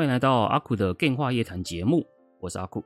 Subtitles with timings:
[0.00, 2.06] 欢迎来到阿酷的电话夜谈节目，
[2.38, 2.82] 我是阿酷。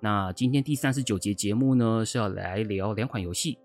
[0.00, 3.58] 那今天第三十九节节目呢，是要来聊两款游戏。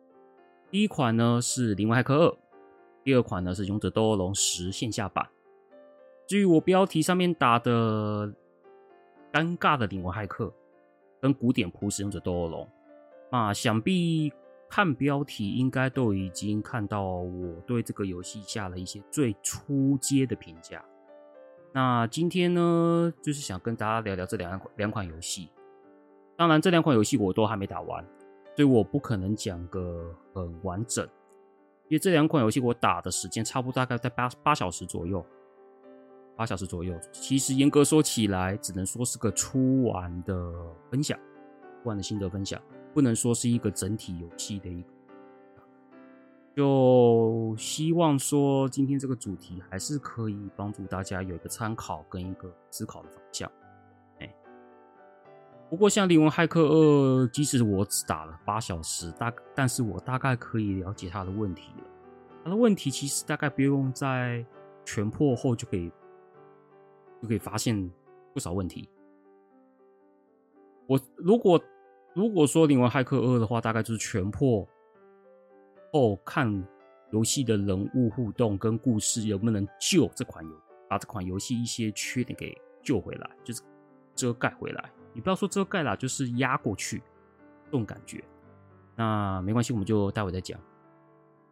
[0.71, 2.29] 第一款呢是《灵魂骇客二》，
[3.03, 5.27] 第二款呢是《勇者斗恶龙十》线下版。
[6.29, 8.33] 至于我标题上面打的
[9.33, 10.49] “尴尬的灵魂骇客”
[11.19, 12.65] 跟“古典朴实勇者斗恶龙”，
[13.29, 14.31] 那想必
[14.69, 20.81] 看标题应该都已经看到我对这个游戏下了一些最初阶的评价。
[21.75, 25.49] 那今天呢，就是想跟大家聊聊这两两款游戏。
[26.37, 28.05] 当然，这两款游戏我都还没打完，
[28.55, 31.03] 所以我不可能讲个很完整。
[31.87, 35.25] 因为这两款游戏我打的时间差不多大概在八八小时左右，
[36.35, 36.95] 八小时左右。
[37.11, 40.53] 其实严格说起来，只能说是个初玩的
[40.91, 41.17] 分享，
[41.81, 42.61] 初玩的心得分享，
[42.93, 44.92] 不能说是一个整体游戏的一个。
[46.55, 53.51] 就希望说，今天这个主题还是可以帮助大家有一个参考跟一个思考的方向。
[54.19, 54.35] 哎，
[55.67, 61.83] 不过像《灵魂骇客二》，即使我只打了八小时，大但是我大概可以了解他的问题了。
[62.43, 64.45] 他的问题其实大概不用在
[64.85, 65.89] 全破后就可以
[67.21, 67.91] 就可以发现
[68.31, 68.87] 不少问题。
[70.85, 71.59] 我如果
[72.13, 74.67] 如果说《灵魂骇客二》的话，大概就是全破。
[75.93, 76.51] 后看
[77.11, 80.51] 游戏的人物互动跟故事有没有能救这款游，
[80.89, 83.61] 把这款游戏一些缺点给救回来，就是
[84.15, 84.91] 遮盖回来。
[85.13, 86.97] 你不要说遮盖啦，就是压过去
[87.65, 88.23] 这种感觉。
[88.95, 90.59] 那没关系，我们就待会再讲。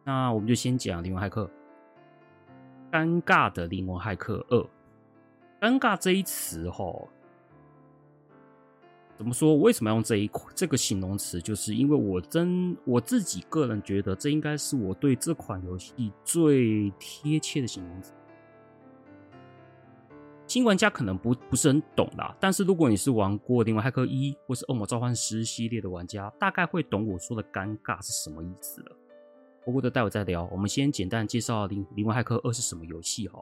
[0.04, 1.44] 那我们就先讲《灵魂骇客》。
[2.90, 4.58] 尴尬的《灵魂骇客二》，
[5.60, 7.08] 尴尬这一词齁。
[9.22, 9.54] 怎么说？
[9.54, 11.40] 为什么要用这一款这个形容词？
[11.40, 18.12] 就是因为我真我自己个人觉得，这应该是我对这款游戏最贴切的形容词。
[20.48, 28.96] 新玩家可能不不是很懂啦，但是如果你是玩过《灵魂骇客一》或是《恶魔召唤师》系列的玩家，大概会懂我说的尴尬是什么意思了。
[29.64, 33.40] 不过待会再聊，我们先简单介绍《灵灵魂骇客二》是什么游戏哈。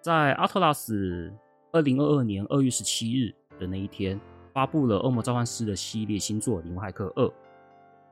[0.00, 1.30] 在阿特拉斯
[1.70, 4.18] 二零二二年二月十七日的那一天。
[4.54, 7.26] 发布了《恶魔召唤师》的系列新作《灵魂骇客二》，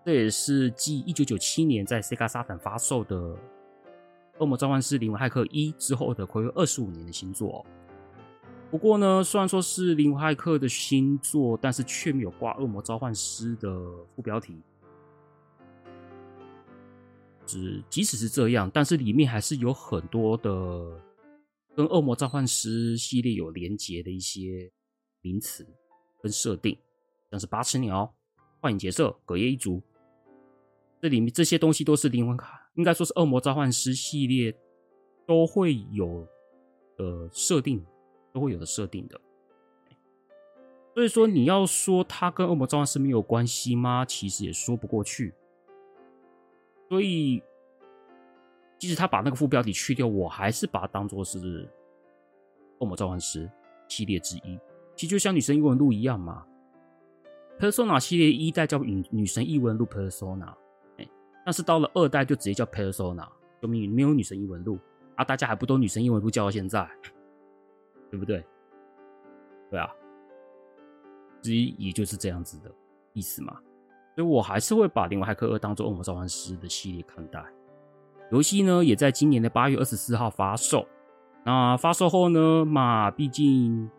[0.04, 3.16] 这也是继一九九七年在 Sega Saturn 发售的
[4.41, 7.64] 《恶魔召唤师：灵魂骇客一》之后的暌违二十五年的新作。
[8.72, 13.70] 不过呢，虽然说是灵魂骇客的新作，但是却没有挂《恶魔召唤师》的
[14.16, 14.60] 副标题。
[17.47, 20.50] 只即使是这样，但是里面还是有很多的
[21.76, 24.72] 跟《恶魔召唤师》系列有连结的一些
[25.20, 25.64] 名词。
[26.22, 26.78] 跟设定，
[27.31, 28.15] 像是八尺鸟、
[28.60, 29.83] 幻影劫色、葛叶一族，
[31.00, 34.56] 这里面这些东西都是灵魂卡，应该说是恶魔召唤师系列
[35.27, 36.27] 都会有
[36.97, 37.84] 的设定，
[38.33, 39.21] 都会有的设定的。
[40.94, 44.04] 所以说，你要说它跟恶魔召唤师没有关系吗？
[44.04, 45.34] 其实也说不过去。
[46.89, 47.43] 所以，
[48.78, 51.66] 即使他把那个副标题去掉，我还是把它当做是
[52.78, 53.50] 恶魔召唤师
[53.89, 54.59] 系列之一。
[54.94, 56.44] 其实就像女神异闻录一样嘛
[57.58, 60.54] ，Persona 系列一代叫女女神异闻录 Persona，
[60.98, 61.08] 哎，
[61.44, 63.26] 但是到了二代就直接叫 Persona，
[63.60, 64.78] 就没没有女神异闻录
[65.16, 66.88] 啊，大家还不都女神异闻录叫到现在，
[68.10, 68.44] 对不对？
[69.70, 69.88] 对啊，
[71.41, 72.70] 之一也就是这样子的
[73.14, 73.54] 意思嘛，
[74.14, 77.42] 所以我还是会把《灵魂骇客二》当做恶魔召唤师的系列看待。
[78.30, 80.86] 游戏呢，也在今年的八月二十四号发售。
[81.45, 83.91] 那发售后呢，嘛，毕竟。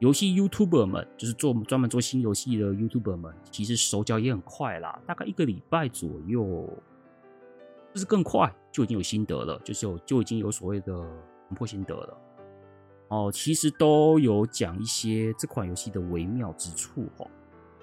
[0.00, 6.68] 游戏 YouTuber 们就是做专门做新游戏的 YouTuber 们，其实手脚也很快啦，大概一个礼拜左右，
[7.92, 10.94] 就是更快就已经有心得了，就是有就已经有所谓的
[11.48, 12.18] 突破心得了。
[13.08, 17.26] 哦，其实都有讲一些这款游戏的微妙之处哦。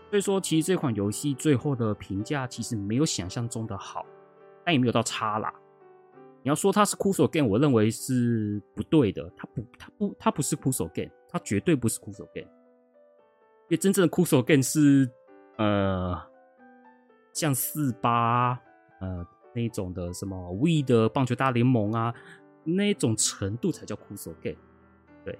[0.09, 4.05] 所以说，其实这款游戏最后的评价其实没有想象中的好，
[4.63, 5.53] 但也没有到差啦。
[6.43, 11.09] 你要说它是 Kuso Game，我认为是不对的，它不，它不，它不是 Kuso Game。
[11.35, 15.11] 它绝对不是 Kuso Game，因为真正的 Kuso Game 是
[15.57, 16.17] 呃，
[17.33, 18.57] 像四八
[19.01, 22.15] 呃那种的什么 we 的棒球大联盟啊，
[22.63, 24.55] 那种程度才叫枯手 game。
[25.25, 25.37] 对，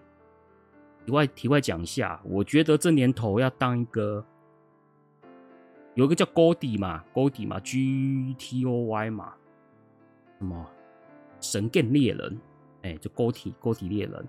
[1.06, 4.22] 题外题外讲一下，我觉得这年头要当一个
[5.94, 9.34] 有一个叫 Goldie 嘛，Goldie 嘛，G T O Y 嘛，
[10.40, 10.70] 什么
[11.40, 12.38] 神 game 猎人，
[12.82, 14.28] 哎、就 Goldie Goldie 猎人。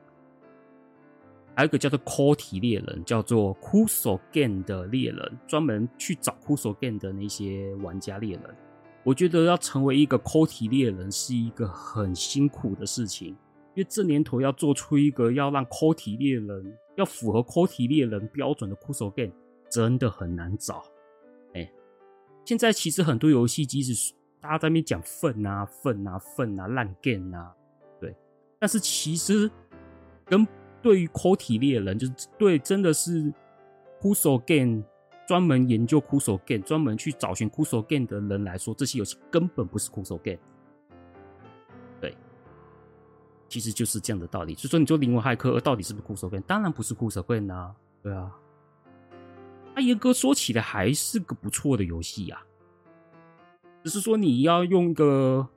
[1.57, 8.43] 还有一个叫做 Coti 猎人，叫做 Kuso Game 的猎人，专门去找 Kuso Game 的那些玩家猎人。
[9.03, 13.29] 我觉得要成为一个 Coti 猎人是一个很辛苦的事情，
[13.75, 19.33] 因为这年头要做出一个要让 Coti 猎人要符合 Coti 猎人标准的 Kuso Game，
[19.71, 20.85] 真的很难找。
[21.55, 21.73] 哎，
[22.45, 24.13] 现在其实很多游戏机是
[24.43, 27.55] 大家在那边讲粪啊粪啊粪啊烂 game 啊，
[27.99, 28.15] 对，
[28.59, 29.51] 但是其实
[30.27, 30.47] 跟
[30.87, 33.35] 对于 Coti 猎人，就是对真的是
[34.01, 34.85] Kuso Game
[35.27, 40.39] 专门研究 Kuso Game、专门去找寻 Kuso Game 的人来说，这些游戏根本不是 Kuso Game。
[42.01, 42.17] 对，
[43.49, 44.55] 其实就是这样的道理。
[44.55, 46.45] 所以说，你说《灵魂骇客》到底是不是 Kuso Game？
[46.47, 48.31] 当然不是 Kuso Game 啊，对啊。
[49.75, 52.41] 那严格说起来，还是个不错的游戏呀。
[53.83, 55.49] 只是说你要用个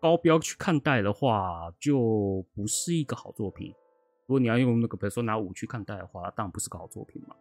[0.00, 3.74] 高标去看待的话，就不是一个好作品。
[4.28, 7.34] 如果你要用那个，比如说拿五去看待的话，当然不是个好作品嘛，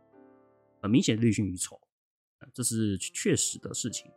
[0.81, 1.77] 很明显是劣讯于丑，
[2.53, 4.09] 这是确实的事情。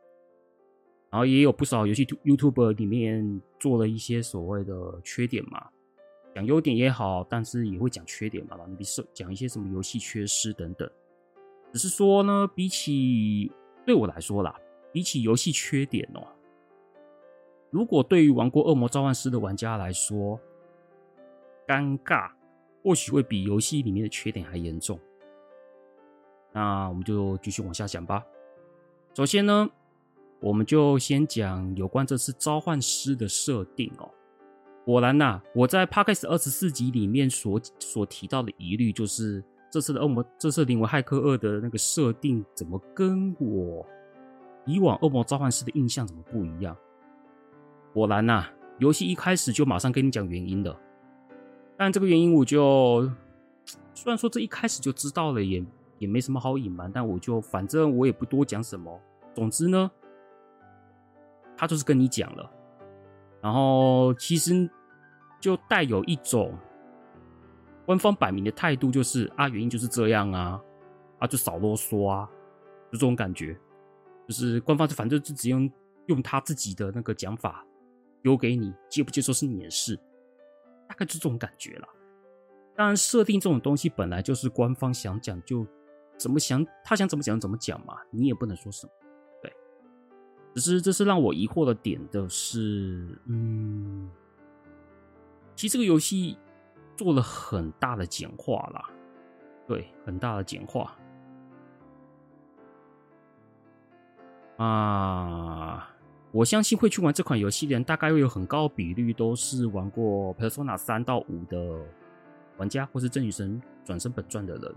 [1.11, 5.69] 然后也有不少游戏 YouTube 里面做了一些所谓的缺点嘛，
[6.32, 10.88] 讲优点也好，但是也会讲缺点嘛，你比如讲一些什么游戏缺失等等。
[11.73, 13.50] 只是说呢，比起
[13.84, 14.56] 对我来说啦，
[14.93, 16.23] 比起游戏缺点哦，
[17.70, 20.38] 如果对于玩过《恶魔召唤师》的玩家来说，
[21.66, 22.31] 尴尬。
[22.82, 24.98] 或许会比游戏里面的缺点还严重。
[26.52, 28.24] 那我们就继续往下讲吧。
[29.14, 29.68] 首先呢，
[30.40, 34.08] 我们就先讲有关这次召唤师的设定哦。
[34.84, 43.86] 果然呐、我在 Podcast 二十四集里面所所提到的疑虑，就是这次的恶魔，这次灵魂骇客二的那个设定，怎么跟我
[44.64, 46.76] 以往恶魔召唤师的印象怎么不一样？
[47.92, 48.48] 果然呐、
[48.78, 50.76] 游戏一开始就马上跟你讲原因了。
[51.80, 53.10] 但这个原因，我就
[53.94, 55.64] 虽然说这一开始就知道了，也
[55.96, 59.00] 也没什么好隐瞒，但我就反正我也不多讲什么。
[59.34, 59.90] 总之呢，
[61.56, 62.52] 他就是跟你讲了，
[63.40, 64.68] 然后其实
[65.40, 66.52] 就带有一种
[67.86, 70.60] 官方摆明的态度，就是啊，原因就是这样啊，
[71.18, 72.28] 啊，就少啰嗦啊，
[72.92, 73.58] 就这种感觉，
[74.28, 75.72] 就是官方就反正就只用
[76.08, 77.64] 用他自己的那个讲法
[78.22, 79.98] 丢给你，接不接受是你的事。
[80.90, 81.88] 大概就这种感觉了。
[82.75, 85.64] 当然，设定这种东西本来就是官方想讲就
[86.19, 88.92] 怎么想，他想怎么讲怎么讲嘛，你也不能说什么。
[89.40, 89.54] 对，
[90.56, 94.10] 只是这是让我疑惑的点的是，嗯，
[95.54, 96.37] 其实这个游戏
[96.96, 98.90] 做了很大的简化啦，
[99.69, 100.96] 对，很大的简化
[104.56, 105.89] 啊。
[106.32, 111.84] 我相信会去玩这款游戏的人，大概会有很高比率都是玩过《Persona 三到五》的
[112.56, 114.74] 玩家，或是《真女神转生本传》的人。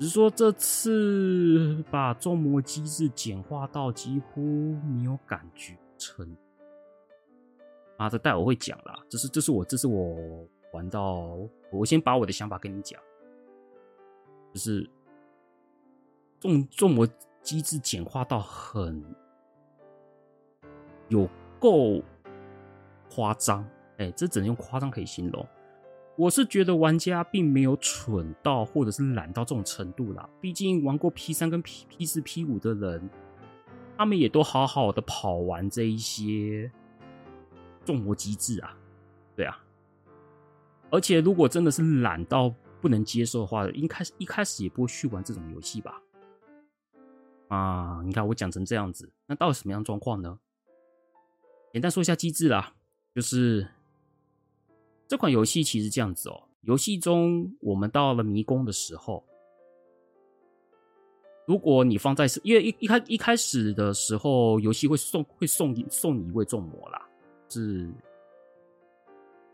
[0.00, 6.36] 只是说这次把重魔机制简化到几乎没有感觉成
[7.96, 8.98] 啊，这待会会讲啦。
[9.08, 11.38] 这是这是我这是我玩到，
[11.70, 13.00] 我先把我的想法跟你讲，
[14.52, 14.90] 就是
[16.40, 17.06] 重重魔
[17.40, 19.00] 机制简化到很。
[21.08, 22.02] 有够
[23.10, 23.64] 夸张，
[23.98, 25.46] 哎，这只能用夸张可以形容。
[26.16, 30.28] 我是觉得玩家并没有蠢到或者是懒到这种程度啦。
[30.40, 33.10] 毕竟玩过 P 三跟 P P 四 P 五的人，
[33.96, 36.70] 他们也都好好的跑完这一些
[37.84, 38.76] 重魔机制啊，
[39.34, 39.60] 对啊。
[40.90, 46.00] 而且如果真的是懒到不能接受的话，一开始一开始也不会去玩这种游戏吧？
[47.48, 50.38] 啊，你看我讲成这样子，那到底什么样状况呢？
[51.74, 52.72] 简单说一下机制啦，
[53.16, 53.66] 就是
[55.08, 59.24] 这款游戏其实这样子哦、游戏中我们到了迷宫的时候，
[61.48, 67.08] 如果你放在，因为一一开一开始的时候，游戏会送会送送你一位重魔啦，
[67.48, 67.92] 是，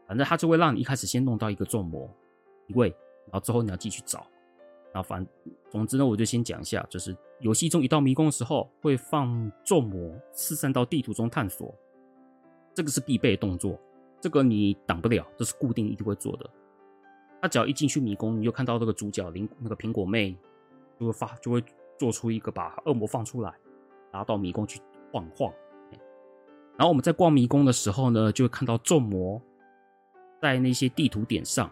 [0.07, 2.07] 反正他就会让你一开始先弄到一个重魔
[2.67, 2.91] 一位，
[3.29, 4.27] 然后之后你要继续找，
[4.93, 5.27] 然后反
[5.71, 11.75] 总之呢，我就先讲一下，就是游戏中一到迷宫的时候，会放重魔四散到地图中探索。
[12.81, 13.79] 这个是必备动作，
[14.23, 16.49] 这个你挡不了，这是固定一定会做的。
[17.43, 20.35] 他只要一进去迷宫，你就看到这个主角灵那个苹果妹
[20.99, 21.63] 就会发就会
[21.99, 23.53] 做出一个把恶魔放出来，
[24.11, 24.81] 然后到迷宫去
[25.13, 25.53] 晃晃。
[26.79, 29.39] 然后我们在逛迷宫的时候呢，就会看到咒魔
[30.41, 31.71] 在那些地图点上，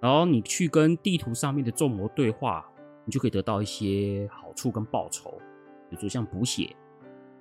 [0.00, 2.68] 然后你去跟地图上面的众魔对话，
[3.04, 5.30] 你就可以得到一些好处跟报酬，
[5.88, 6.74] 比如说像补血、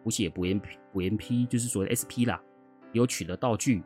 [0.04, 2.40] 补血补 MP、补 MP，就是所谓的 SP 啦，
[2.92, 3.84] 有取得道具，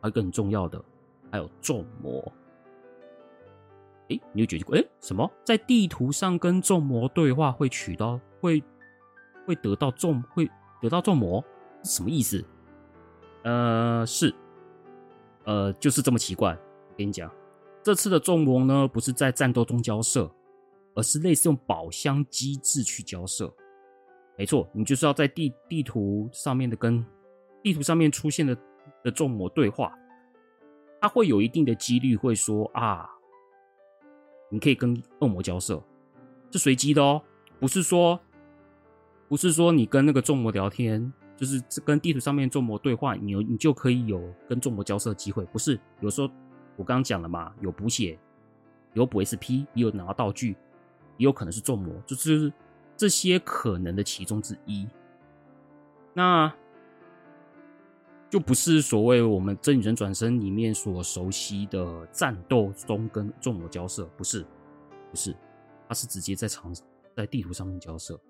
[0.00, 0.82] 还有一个很重要的，
[1.30, 2.32] 还有众魔。
[4.08, 8.62] 哎，你有觉得，哎，什么在地图上跟众魔对话会取到会
[9.46, 10.50] 会得到众会
[10.80, 11.44] 得到众魔，
[11.84, 12.44] 什么意思？
[13.44, 14.34] 呃，是，
[15.44, 16.52] 呃，就是这么奇怪。
[16.52, 17.30] 我跟你讲，
[17.82, 20.30] 这次的众魔呢，不是在战斗中交涉，
[20.94, 23.52] 而是类似用宝箱机制去交涉。
[24.36, 27.04] 没错，你就是要在地地图上面的跟
[27.62, 28.56] 地图上面出现的
[29.04, 29.92] 的众魔对话，
[31.00, 33.08] 它会有一定的几率会说啊。
[34.50, 35.78] 你可以跟恶魔交涉，
[36.50, 37.20] 是随机的哦，
[37.60, 38.18] 不是说，
[39.28, 45.78] 不是说你跟那个众魔聊天，就是跟地图上面众魔对话，你有你就可以有跟众魔交涉的机会，不是？
[46.00, 46.30] 有时候
[46.76, 48.18] 我刚刚讲了嘛，有补血，
[48.94, 50.56] 有补 SP，也有拿道具，
[51.18, 52.50] 也有可能是众魔，就是
[52.96, 54.88] 这些可能的其中之一。
[56.14, 56.50] 那。
[58.30, 64.44] 就不是所谓我们真女神转生里面所熟悉的战斗中跟众魔交涉，不是，
[65.10, 65.34] 不是，
[65.88, 66.72] 它是直接在场
[67.16, 68.20] 在地图上面交涉。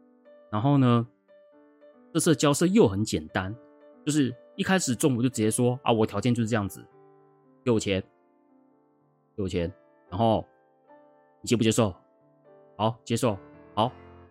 [0.50, 1.06] 然后呢，
[2.12, 3.54] 这次交涉又很简单，
[4.06, 6.80] 就是一开始众魔就直接说啊，我条件就是这样子，
[7.64, 8.00] 给我钱，
[9.36, 9.72] 给我钱，
[10.08, 10.46] 然后
[11.42, 11.92] 你接不接受？
[12.76, 13.36] 好，接受，
[13.74, 13.90] 好，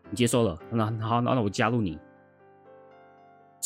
[0.10, 2.00] 你接受了，那好，那那我加入你。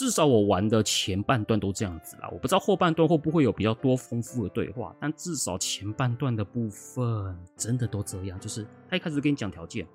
[0.02, 9.88] 至少我玩的前半段都这样子啦，我不知道后半段会不会有比较多丰富的对话，但至少前半段的部分真的都这样，就是他一开始跟你讲条件，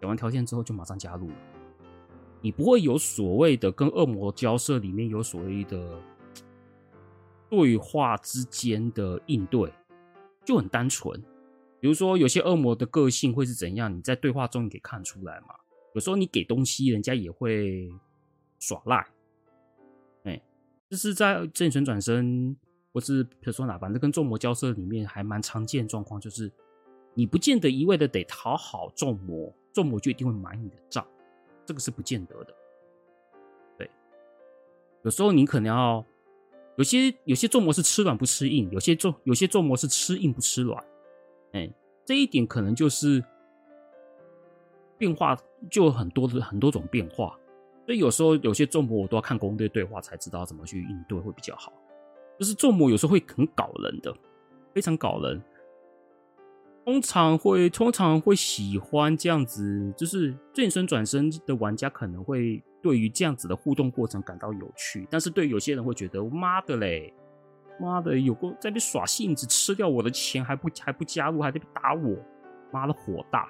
[0.00, 1.28] 讲完条件之后就马上加入，
[2.40, 6.00] 你不会有所谓的跟恶魔交涉里面有所谓的
[7.50, 9.70] 对话之间的应对，
[10.42, 11.22] 就很单纯。
[11.80, 15.48] 比如说有些恶魔的个性会是怎样，你在对话中你可以看出来嘛。
[15.92, 17.90] 有时候你给东西，人家也会
[18.58, 19.06] 耍赖。
[20.90, 22.56] 这是在真女神转身
[22.92, 26.50] 或是 Persona，反正跟众魔交涉里面还蛮常见状况，就是
[27.14, 31.06] 你不见得一味的得讨好众魔，众魔就一定会买你的账，
[31.64, 32.52] 这个是不见得的。
[33.78, 33.88] 对，
[35.04, 36.04] 有时候你可能要
[36.76, 40.84] 有些有些众魔是吃软不吃硬，有些众有些众魔是吃硬不吃软，
[41.52, 41.72] 哎，
[42.04, 43.24] 这一点可能就是
[44.98, 45.38] 变化
[45.70, 47.38] 就很多的很多种变化。
[47.90, 51.72] 所以有时候有些众魔我都要看攻略对话才知道怎么去应对会比较好。
[52.38, 54.14] 就是众魔有时候会很搞人的，
[54.72, 55.42] 非常搞人。
[56.84, 67.12] 通常会通常会喜欢这样子，就是真女神转身的玩家可能会对于这样子的互动过程感到有趣，但是对有些人会觉得妈的嘞，
[67.80, 72.16] 妈的有个在那边耍性子，吃掉我的钱还不还不加入，还在打我，
[72.70, 73.48] 妈的火大。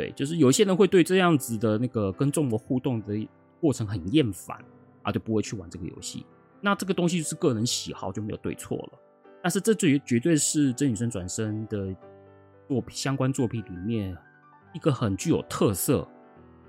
[0.00, 3.28] 对，就是有些人会对这样子的那个跟众魔互动的
[3.60, 4.56] 过程很厌烦
[5.02, 6.24] 啊，就不会去玩这个游戏。
[6.62, 8.98] 那这个东西就是个人喜好，就没有对错了。
[9.42, 11.94] 但是这绝绝对是真女神转生的
[12.66, 14.16] 作品相关作品里面
[14.72, 16.08] 一个很具有特色，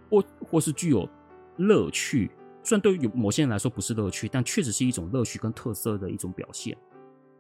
[0.09, 1.07] 或或是具有
[1.55, 2.29] 乐趣。
[2.63, 6.77] 虽然对于某些人来说不是乐趣，但确实是一种乐趣跟特色的一种表现。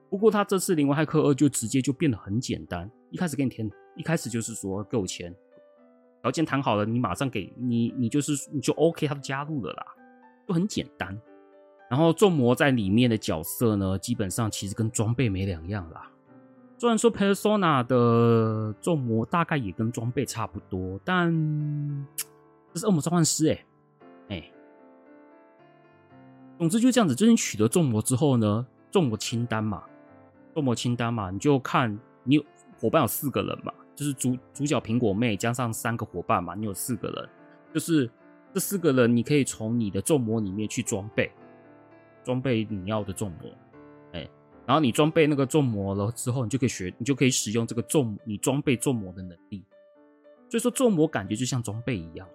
[0.09, 5.35] 不过他这次《灵魂骇客二》就直接就变得很简单，一开始给你填，一开始就是说给我钱。
[6.21, 9.85] 条件谈好了，你马上给你，你就是你就 OK，他就加入了啦，
[10.47, 11.19] 就很简单。
[11.89, 16.09] 然后众魔在里面的角色呢，基本上其实跟装备没两样啦。
[16.77, 21.31] 虽然说 Persona 的众魔大概也跟装备差不多，但
[22.73, 23.65] 这是恶魔召唤师哎
[24.29, 24.51] 哎。
[26.57, 29.83] 总之就这样子，就是你取得众魔之后呢，众魔清单嘛，
[30.53, 32.37] 众魔清单嘛，你就看你
[32.79, 33.73] 伙伴有四个人嘛。
[34.01, 37.29] 就是主主角苹果妹加上三个伙伴嘛，你有四个人，
[37.71, 38.09] 就是
[38.51, 41.31] 这四个人，你可以从你的众魔里面去装备，
[42.23, 43.51] 装备你要的众魔，
[44.13, 44.27] 哎，
[44.65, 49.63] 然后你装备那个众魔了之后，你就可以学，你就可以使用这个众你装备众魔的能力。
[50.49, 52.27] 所以说众魔感觉就像装备一样，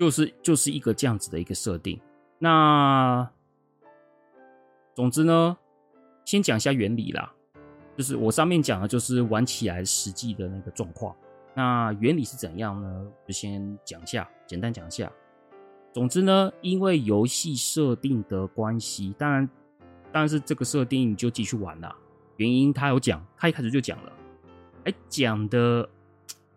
[0.00, 2.00] 就是就是一个这样子的一个设定。
[2.38, 3.30] 那
[4.94, 5.58] 总之呢，
[6.24, 7.33] 先讲一下原理啦。
[7.96, 11.14] 就是我上面讲的，就是玩起来实际的那个状况。
[11.54, 13.06] 那原理是怎样呢？
[13.26, 15.10] 就先讲一下，简单讲一下。
[15.92, 19.48] 总之呢，因为游戏设定的关系，当然，
[20.10, 21.94] 当然是这个设定你就继续玩了。
[22.36, 24.12] 原因他有讲，他一开始就讲了。
[24.86, 25.88] 哎，讲的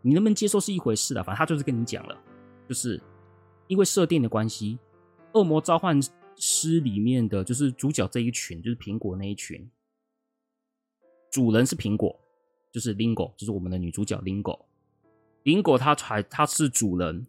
[0.01, 2.17] 你能不能接受是一回事啦，反正他就是跟你讲了，
[2.67, 2.99] 就是
[3.67, 4.79] 因为设定的关系，
[5.33, 5.99] 恶魔召唤
[6.35, 9.69] 师里面的就是主角这一群，就是苹果那一群，
[11.29, 12.17] 主人是苹果，
[12.71, 14.59] 就是 Lingo，就是我们的女主角 Lingo。
[15.43, 17.25] Lingo 她才她是主人，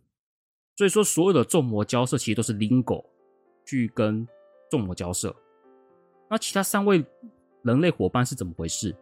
[0.77, 3.05] 所以说所有的众魔交涉其实都是 Lingo
[3.65, 4.27] 去跟
[4.71, 5.35] 众魔交涉。
[6.29, 7.05] 那其他三位
[7.63, 8.95] 人类伙伴是怎么回事？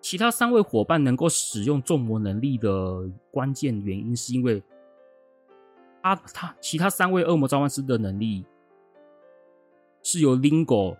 [0.00, 4.62] 其他三位伙伴能够使用众魔能力的关键原因，是因为
[6.00, 8.44] 他他其他三位恶魔召唤师的能力
[10.02, 10.96] 是由 Lingo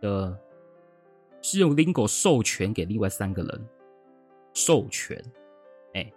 [0.00, 0.38] 的，
[1.42, 3.68] 是用 Lingo 授权给另外三个人
[4.54, 5.22] 授权，
[5.94, 6.10] 哎、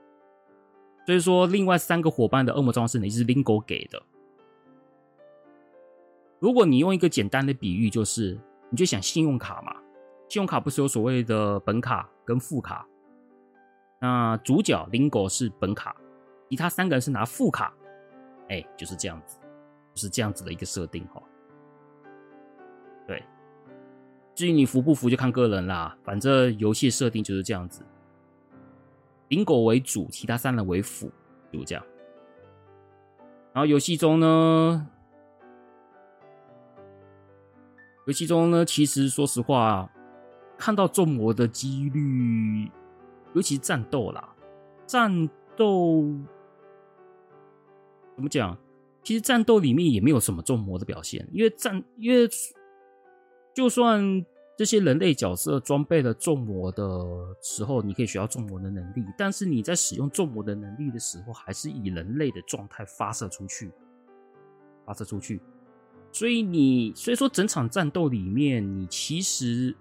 [1.05, 4.01] 所以说另外三个伙伴的恶魔召唤师能力是 Lingo 给的。
[6.39, 8.39] 如果你用一个简单的比喻，就是
[8.69, 9.75] 你就想信用卡嘛。
[10.29, 12.87] 信用卡不是有所谓的本卡跟副卡？
[13.99, 15.95] 那主角 Lingo 是本卡，
[16.49, 17.73] 其他三个人是拿副卡，
[18.49, 19.37] 哎、就是这样子，
[19.93, 21.23] 就是这样子的一个设定哈。
[24.35, 27.83] 至于你服不服就看个人啦，反正游戏设定就是这样子
[29.29, 31.09] ，Lingo 为主，其他三人为辅，
[31.51, 31.83] 就这样。
[33.53, 34.87] 然后游戏中呢，
[38.05, 39.89] 游戏中呢，其实说实话。
[40.57, 42.71] 看到众魔的几率，
[43.33, 44.33] 尤其是战斗啦，
[44.87, 46.05] 战斗
[48.15, 48.57] 怎么讲？
[49.03, 52.25] 其实战斗里面也没有什么众魔的表现，因为战，因为
[53.55, 54.23] 就算
[54.55, 56.83] 这些人类角色装备了重魔的
[57.41, 63.71] 时候，你可以学到重魔的能力，但是你在使用重魔的能力的时候，还是以人类的状态发射出去，
[64.85, 65.41] 发射出去。
[66.11, 69.75] 所以你，所以说整场战斗里面，你其实。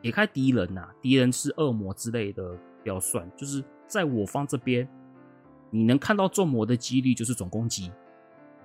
[0.00, 4.88] 撇开敌人呐、敌人是恶魔之类的不要算，就是在我方这边，
[5.70, 7.92] 你能看到重魔的几率就是总攻击，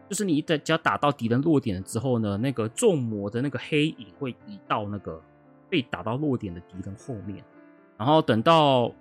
[0.09, 5.21] 就是你在只要打到敌人落点了之后呢，那个重魔的那个黑影会移到那个
[5.69, 7.43] 被打到落点的敌人后面，
[7.97, 8.91] 然后等到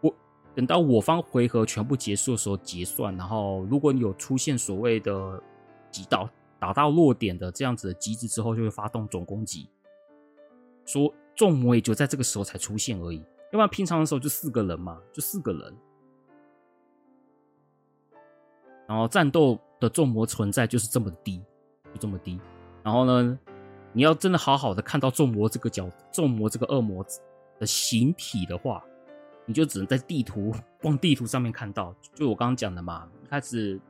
[0.00, 0.14] 我
[0.54, 5.42] 等到我方回合全部结束的时候结算，然后如果你有出现所谓的
[5.90, 9.68] 击倒打到落点的这样子的机制之后，就会发动总攻击，
[10.84, 11.12] 说。
[11.36, 15.76] 重魔也就在这个时候才出现而已，要不然平常的时候就四个人嘛，就四个人。
[18.86, 21.42] 然后战斗的众魔存在就是这么低，
[21.92, 22.40] 就这么低。
[22.82, 23.38] 然后呢，
[23.92, 27.04] 你要真的好好的看到众魔这个角，众魔这个恶魔
[27.58, 28.84] 的形体的话，
[29.46, 31.94] 你就只能在地图，往地图上面看到。
[32.14, 33.80] 就我刚刚讲的嘛，一开始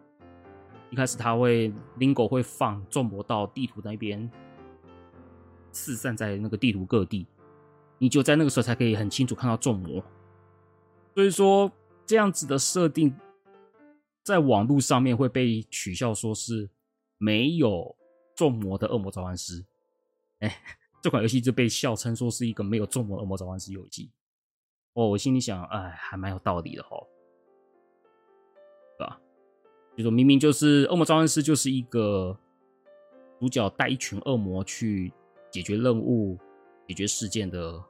[0.91, 4.31] 一开始他会 Lingo 会放众魔到地图那边，
[5.73, 7.27] 四散在那个地图各地。
[7.99, 10.03] 你就在那个时候才可以很清楚看到众魔，
[11.15, 11.71] 所以说
[12.05, 13.15] 这样子的设定，
[14.25, 16.69] 在网络上面会被取笑说是
[17.19, 17.95] 没有
[18.35, 19.65] 众魔的恶魔召唤师，
[20.41, 20.61] 哎，
[21.01, 24.11] 这款游戏就被笑称说是一个没有众魔恶魔召唤师游戏。
[24.95, 27.07] 哦，我心里想，哎，还蛮有道理的齁，
[28.99, 29.21] 对吧？
[29.97, 32.37] 就说明明就是恶魔召唤师就是一个
[33.39, 35.13] 主角带一群恶魔去
[35.51, 36.37] 解决任务。
[36.87, 37.83] 解决事件的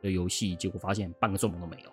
[0.00, 1.92] 的游戏，结果发现半个众魔都没有。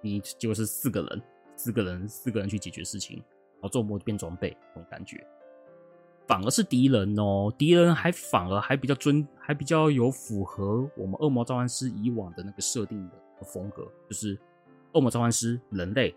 [0.00, 1.22] 你结果是四个人，
[1.56, 3.16] 四个人，四个人去解决事情，
[3.54, 5.26] 然后众魔变装备，这种感觉。
[6.26, 14.36] 反而是敌人哦，敌人还反而还比较尊，还比较有符合我们恶魔召唤师以往的那个设定的风格，就是
[14.92, 16.14] 恶魔召唤师人类，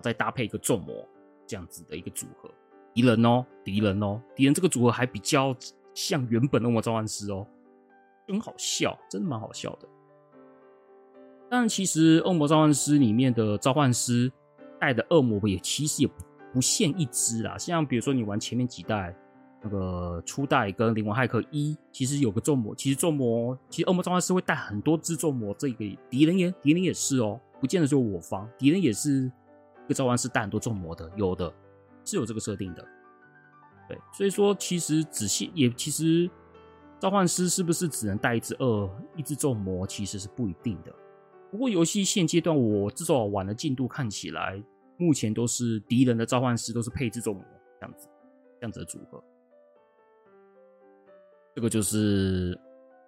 [0.00, 1.06] 再搭配一个咒魔
[1.46, 2.50] 这样子的一个组合。
[2.94, 5.54] 敌人哦，敌人哦，敌人这个组合还比较
[5.94, 7.46] 像原本恶魔召唤师哦。
[8.26, 9.88] 很好笑，真的蛮好笑的。
[11.50, 14.30] 但其实《恶魔召唤师》里面的召唤师
[14.80, 16.08] 带的恶魔也其实也
[16.52, 17.56] 不限一只啦。
[17.58, 19.14] 像比如说你玩前面几代
[19.62, 25.54] 那个初代跟《灵魂骇客一》，其实有个咒魔，其实咒魔其实恶魔召唤师会带很多只咒魔。
[25.54, 29.30] 这个敌人也敌人也是哦，不见得就我方敌人也是
[29.84, 31.52] 一个召唤师带很多咒魔的，有的
[32.04, 32.84] 是有这个设定的。
[33.88, 36.30] 对，所以说其实仔细也其实。
[37.00, 39.86] 召唤师是不是只能带一只恶一只咒魔？
[39.86, 40.92] 其实是不一定的。
[41.50, 44.62] 不过游戏现阶段我至少玩的进度看起来，
[44.96, 47.44] 目前都是敌人的召唤师都是配置众魔
[47.80, 48.08] 这样子，
[48.60, 49.22] 这样子的组合。
[51.54, 52.58] 这个就是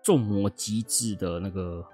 [0.02, 1.84] 重魔机制的那个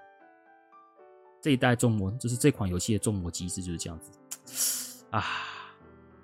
[1.40, 5.22] 这一代众魔，就是这款游戏的众魔机制就是这样子啊，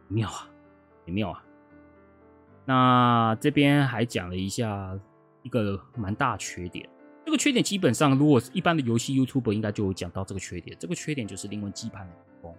[0.08, 0.48] 妙啊，
[1.06, 1.44] 也妙啊。
[2.64, 4.98] 那这边还讲了一下。
[5.44, 6.88] 一个蛮大缺点，
[7.24, 10.76] 这个缺点基本上，如果是一般的游戏 YouTube 应该就有讲到这个缺点。
[10.78, 12.56] 这个缺点就是灵魂基盘的迷宫，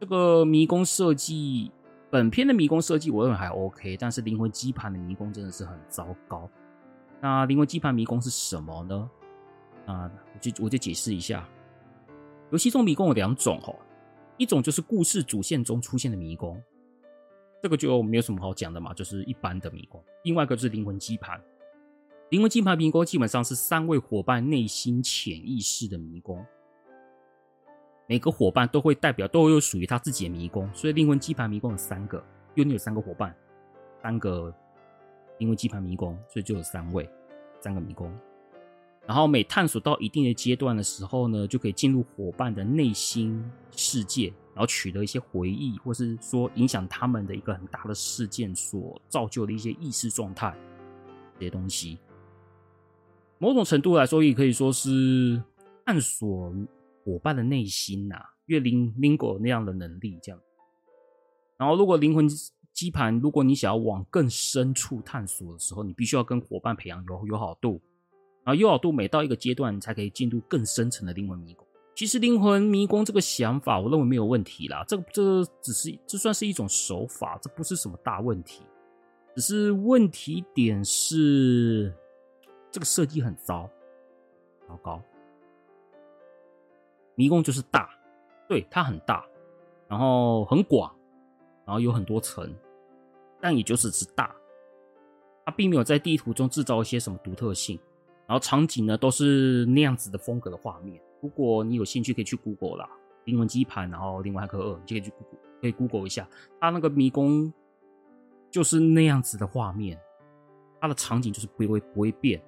[0.00, 1.72] 这个迷宫设计
[2.10, 6.48] 本片的迷宫设计我认为还 OK，但是灵魂基盘的迷宫真的是很糟糕。
[7.20, 9.10] 那灵魂基盘迷宫是什么呢？
[9.86, 11.48] 啊，我就我就解释一下，
[12.50, 13.74] 游戏中迷宫有两种哦，
[14.36, 16.62] 一种就是故事主线中出现的迷宫，
[17.62, 20.02] 这个就没有什么好讲的嘛，就是一般的迷宫。
[20.22, 21.40] 另外一个就是灵魂基盘，
[22.30, 26.44] 灵魂基盘迷宫基本上是三位伙伴内心潜意识的迷宫，
[28.08, 33.36] 每个伙伴都会代表都有属于他自己的迷宫，所以灵魂基盘迷宫有三个，因为有三个伙伴，
[34.02, 34.52] 三个
[35.38, 37.08] 灵魂基盘迷宫，所以就有三位，
[37.60, 38.10] 三个迷宫。
[39.06, 50.56] 然后每探索到一定的阶段的时候呢，就可以进入伙伴的内心世界，然后取得一些回忆，或是说影响他们的一个很大的事件所造就的一些意识状态
[51.38, 51.98] 这些东西。
[53.38, 55.42] 某种程度来说，也可以说是
[55.84, 56.52] 探索
[57.04, 60.40] 伙伴的内心呐、啊，因为灵灵狗那样的能力这样。
[61.56, 62.28] 然后，如果灵魂
[62.72, 67.80] 基盘，如果你想要往更深处探索的时候，你必须要跟伙伴培养友友好度。
[68.44, 71.66] 然后友好度每到一个阶段，你才可以进入更深层的灵魂迷宫。
[71.94, 74.84] 其实灵魂迷宫这个想法，我认为没有问题啦。
[74.88, 78.62] 这个这只是这算是一种手法，这不是什么大问题。
[79.36, 81.94] 只是问题点是
[82.74, 83.70] 这个设计很糟，
[84.66, 85.00] 糟糕。
[87.14, 87.88] 迷宫就是大，
[88.48, 89.24] 对，它很大，
[89.86, 90.92] 然后很广，
[91.64, 92.52] 然后有很多层，
[93.40, 94.34] 但也就是只大，
[95.46, 97.78] 它并没有在地图中制造一些什么独特性。
[98.26, 101.00] 然后场景呢，都是那样子的风格的画面。
[101.20, 102.90] 如果你有兴趣，可以去 Google 啦，
[103.22, 106.28] 灵魂机盘，然后灵魂骇客二，你就可以去 Google，可以 Google 一下，
[106.60, 107.52] 它那个迷宫
[108.50, 109.96] 就是那样子的画面，
[110.80, 112.42] 它的场景就是不会不会变，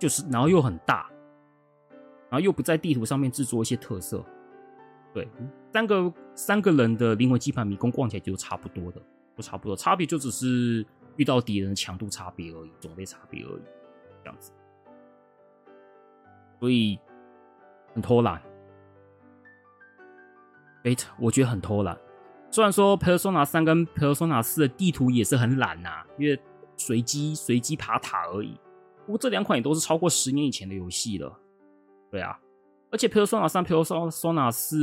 [0.00, 1.08] 就是然后又很大，
[2.30, 4.24] 然后又不在地图上面制作一些特色。
[5.12, 5.28] 对，
[5.72, 9.02] 三个三个人的灵魂基盘迷宫逛起来就差不多的，
[9.36, 10.86] 都差不多，差别就只是
[11.16, 13.62] 遇到敌人的强度差别而已，种类差别而已，
[14.24, 14.52] 这样子。
[16.58, 16.98] 所以
[17.92, 18.40] 很偷懒，
[20.84, 21.98] 哎，我觉得很偷懒。
[22.50, 26.40] 虽然说《Persona 3》跟《Persona 4》的地图也是很懒呐、因为
[26.76, 28.58] 随机随机爬塔而已。
[29.10, 31.36] 不过这两款也都是超过十年以前的游戏了，
[32.12, 32.38] 对啊。
[32.92, 34.76] 而且《Persona 3》《Persona 4》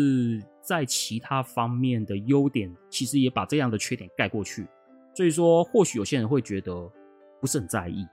[0.62, 4.68] 在其他方面的优点，其实也把这样的缺点盖过去。
[5.16, 6.92] 所以说，或许有些人会觉得
[7.40, 8.06] 不是很在意。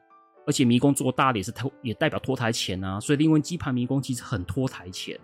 [0.47, 5.19] 而且迷宫做大了也是拖，也代表拖台钱啊，所以另外基盘迷宫其实很拖台钱。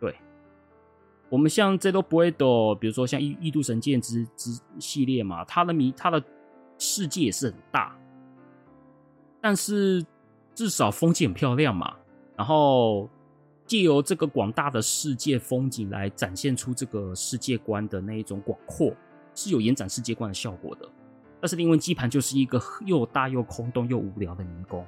[0.00, 0.16] 对，
[1.28, 6.24] 我们像 Xenoblade，比如说像异异度神剑之之系列嘛，它的迷它的
[6.78, 7.98] 世界也是很大，
[9.40, 10.04] 但是
[10.54, 11.94] 至少风景很漂亮嘛。
[12.36, 13.08] 然后
[13.66, 18.92] 借由这个广大的世界风景来展现出这个世界观的那一种广阔，
[19.34, 20.88] 是有延展世界观的效果的。
[21.40, 24.84] 但是灵魂基盘就是一个又大又空洞又无聊的迷宫。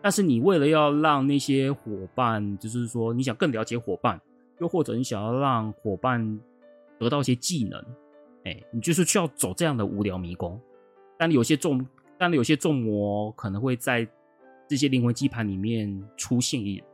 [0.00, 4.20] 但是你为了要让那些伙伴，就是说你想更了解伙伴，
[4.60, 6.38] 又或者你想要让伙伴
[6.98, 7.84] 得到一些技能，
[8.44, 10.60] 哎，你就是需要走这样的无聊迷宫。
[11.18, 11.84] 但有些重，
[12.16, 14.08] 但有些重魔可能会在
[14.68, 16.84] 这些灵魂基盘里面出现，也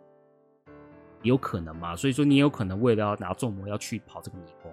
[1.22, 1.94] 有可能嘛。
[1.94, 4.72] 所以说你有可能为了要拿重魔要去跑这个迷宫，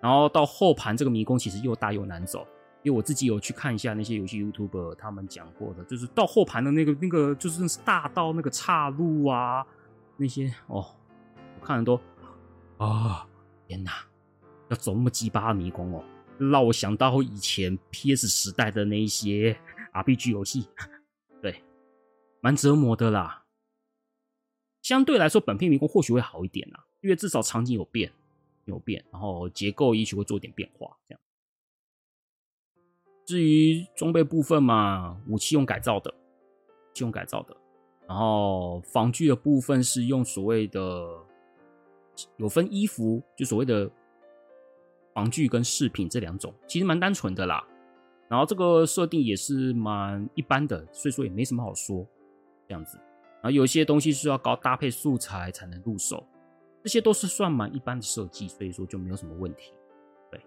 [0.00, 2.46] 然后到后盘这个迷宫其实又大又难走。
[2.82, 9.66] 因为我自己有去看一下那些游戏 YouTuber 他们讲过的，就是到后盘的那个那个，就是大到那个岔路啊，
[10.16, 10.86] 那些哦，
[11.58, 12.00] 我看很多
[12.76, 13.26] 啊、哦，
[13.66, 13.90] 天哪，
[14.68, 16.04] 要走那么鸡巴的迷宫哦，
[16.38, 19.58] 让我想到以前 PS 时代的那一些
[19.92, 20.86] RPG 游戏，对，
[22.46, 23.44] 蛮折磨的啦。
[24.80, 28.12] 相对来说，本片迷宫或许会好一点啦，因为至少场景有变，
[28.66, 31.20] 有变，然后结构也许会做点变化，这样。
[33.24, 37.56] 至于装备部分嘛，武器用改造的，武器用改造的，
[38.06, 41.18] 然后防具的部分是用所谓的
[42.36, 43.90] 有分衣服，就所谓的
[45.12, 47.66] 防具跟饰品这两种，其实蛮单纯的啦。
[48.28, 52.06] 然后这个设定也是蛮一般的，所以说也没什么好说
[52.68, 52.98] 这样子。
[53.42, 56.26] 然后有些东西是要高搭配素材才能入手，
[56.82, 59.72] 这些都是算蛮一般的设计，所以说就没有什么问题。
[60.30, 60.40] 对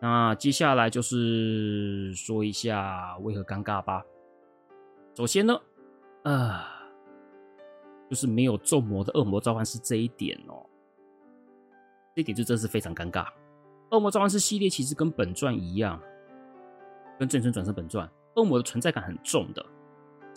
[0.00, 4.02] 那接下来就是说一下为何尴尬吧。
[5.14, 5.60] 首先呢，
[6.22, 6.60] 呃，
[8.08, 10.64] 就是没有咒魔的恶魔召唤师这一点哦，
[12.14, 13.26] 这一点就真是非常尴尬。
[13.90, 16.00] 恶魔召唤师系列其实跟本传一样，
[17.18, 19.66] 跟正传转生本传，恶魔的存在感很重的，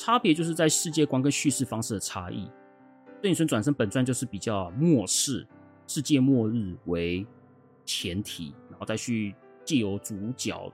[0.04, 2.50] 差别就是在世界观跟叙事方式的差异。
[3.22, 5.48] 正传转身本传就是比较末世，
[5.86, 7.24] 世界末日为
[7.86, 8.52] 前提。
[8.68, 10.74] 然后再去借由主角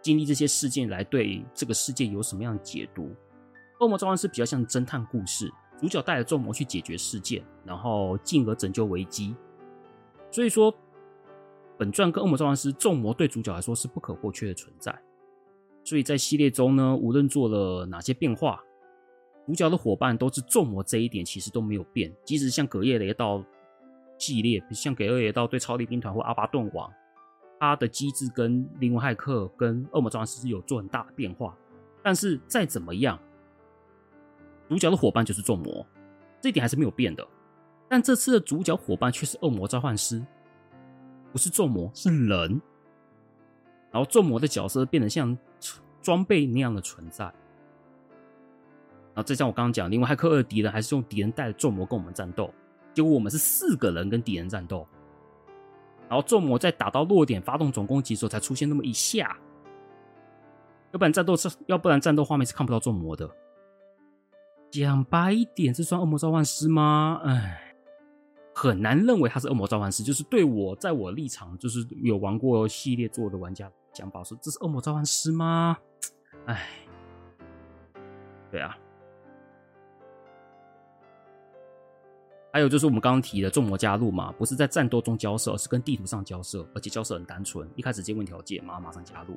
[0.00, 3.06] 经历这些事件来对这个世界有什么样的解读。
[3.80, 9.34] 《恶魔召唤师》比较像侦探故事，主角带着众魔去解决事件，然后进而拯救危机。
[10.30, 10.72] 所以说，
[11.76, 14.96] 本传跟《恶魔召唤师》，众魔对主角来说是不可或缺的存在。
[15.88, 18.62] 所以在系列中呢，无论做了哪些变化，
[19.46, 22.14] 主角的伙伴都是众魔，这一点其实都没有变。
[22.26, 23.42] 即使像隔夜雷道
[24.18, 26.92] 系列，像葛叶雷道对超力兵团或阿巴顿王，
[27.58, 31.56] 它的机制跟灵魂骇客跟恶魔召唤师是有做很大的变化。
[32.02, 33.18] 但是再怎么样，
[34.68, 35.86] 主角的伙伴就是众魔，
[36.38, 37.26] 这一点还是没有变的。
[37.88, 40.22] 但这次的主角伙伴却是恶魔召唤师，
[41.32, 42.60] 不是众魔，是人。
[43.90, 45.34] 然后众魔的角色变得像
[46.08, 47.26] 装备那样的存在。
[47.26, 52.50] 然后再像我刚刚讲，另外骇客二敌人还是用敌人带着众魔跟我们战斗，
[52.94, 54.88] 结果我们是四个人跟敌人战斗。
[56.08, 59.36] 然后众魔在打到落点发动总攻击的时候才出现那么一下，
[60.92, 63.28] 要不然战斗是，要不然战斗画面是看不到众魔的。
[64.70, 67.20] 讲白一点，这算恶魔召唤师吗？
[67.22, 67.74] 哎，
[68.54, 70.02] 很难认为他是恶魔召唤师。
[70.02, 75.76] 就是对我，在我立场，就是有玩过系列作的玩家讲，保说这是恶魔召唤师吗？
[76.46, 76.68] 哎，
[78.50, 78.76] 对啊。
[82.50, 89.36] 还有就是我们刚刚提的众魔加入嘛，不是在战斗中交涉，而是跟地图上交涉，而且交涉很单纯，一开始直接问条件，马上马上加入。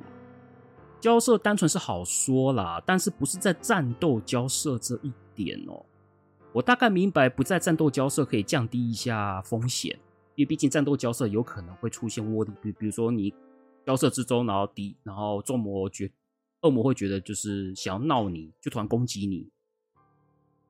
[0.98, 5.84] 交涉单纯是好说啦，但是不是在战斗交涉这一点哦。
[6.52, 9.94] 我大概明白，不在战斗交涉可以降低一下风险，
[10.34, 13.32] 因为毕竟战斗交涉有可能会出现窝里，比比如说你
[13.84, 16.10] 交涉之中，然后敌，然后众魔觉
[16.62, 19.50] 恶魔会觉得就是想要闹你，就突然攻击你。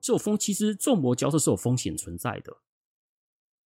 [0.01, 2.57] 这种风其实众魔交涉是有风险存在的，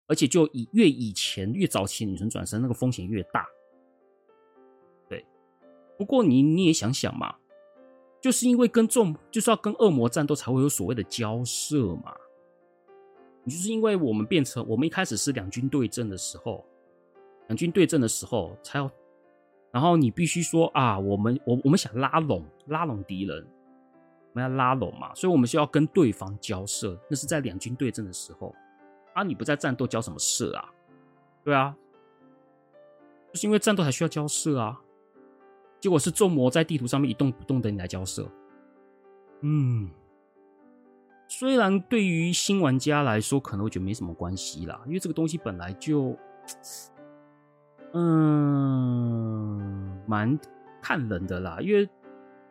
[0.06, 3.46] 而且就以越以前越早期女神转身那个风险越大。
[5.08, 5.24] 对，
[5.96, 7.36] 不过你你也想想嘛，
[8.20, 12.14] 就是因为跟众就是要跟恶魔战斗才会有所谓的交涉嘛。
[13.44, 16.66] 你就是因为我们变成我们一开始是两军对阵的时候，
[17.46, 18.90] 两军对阵的时候才要，
[19.76, 23.46] 然后你必须说啊，我们我我们想拉拢拉拢敌人。
[24.32, 26.98] 我们要拉拢嘛，所以我们需要跟对方交涉。
[27.10, 28.54] 那是在两军对阵的时候
[29.12, 30.66] 啊，你不在战斗交什么涉啊？
[31.44, 31.76] 对啊，
[33.34, 34.80] 就是因为战斗才需要交涉啊。
[35.78, 38.26] 结果是众魔在地图上面一动不动等你来交涉。
[39.42, 39.90] 嗯，
[41.28, 46.16] 虽然对于新玩家来说可能我觉得没什么关系啦，因为这个东西本来就，
[47.98, 49.58] 嗯，
[50.06, 50.38] 蛮
[50.82, 51.88] 看人的啦，因为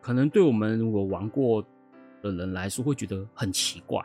[0.00, 1.64] 可能对我们如果玩过。
[2.22, 4.04] 的人来说会觉得很奇怪，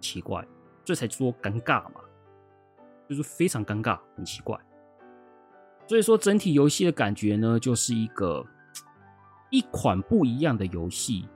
[0.00, 0.46] 奇怪，
[0.82, 2.00] 这才说尴尬嘛，
[3.06, 4.58] 就是非常尴尬，很奇怪。
[5.86, 8.46] 所以说整体游戏的感觉呢，就是一个
[9.50, 11.28] 一款不一样的游戏，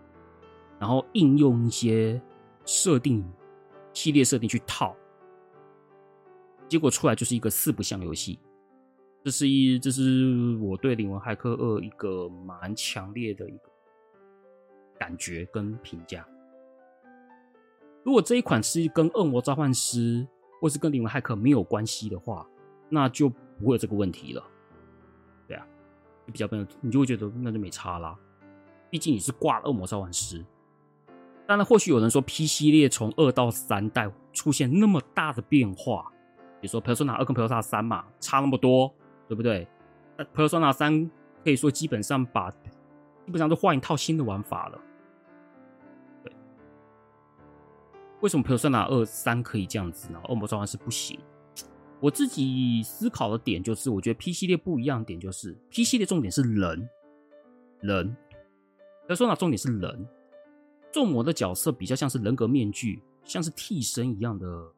[0.79, 2.19] 然后应用一些
[2.65, 3.23] 设定、
[3.93, 4.97] 系列设定去套，
[6.69, 8.39] 结果出来就是一个四不像游戏。
[9.25, 13.71] 这是一，这是我对《灵魂骇客二》一个蛮强烈的一个。
[14.97, 16.25] 感觉跟评价，
[18.05, 20.21] 如果这一款是跟《恶魔召唤师》
[20.61, 22.47] 或是跟《灵魂骇客》没有关系的话，
[22.89, 24.45] 那就不会有这个问题了。
[25.49, 25.67] 对啊，
[26.25, 28.17] 就比较笨，你就会觉得那就没差啦。
[28.89, 30.39] 毕竟你是挂《恶魔召唤师》，
[31.45, 36.13] 当然或许有人说 P 系列从二到三代出现那么大的变化，
[36.61, 38.95] 比如说 Persona 二跟 Persona 三嘛，差那么多，
[39.29, 39.67] 对不对？
[40.17, 41.11] 那 Persona 三
[41.43, 44.81] 可以说基本上把基本上都换一套新的玩法了。
[46.23, 46.33] 对
[48.21, 50.21] 为什么《Persona 二三》可以这样子呢？
[50.31, 51.19] 《恶魔召唤师》不行。
[52.01, 56.89] 我自己思考的点就是，我觉得 P 系列不一样的点就是 P 系列重点是人，
[57.81, 58.17] 人。
[59.09, 60.07] Persona 重点是人，
[60.93, 64.73] 众魔的角色比较像是人格面具，像是替身一样的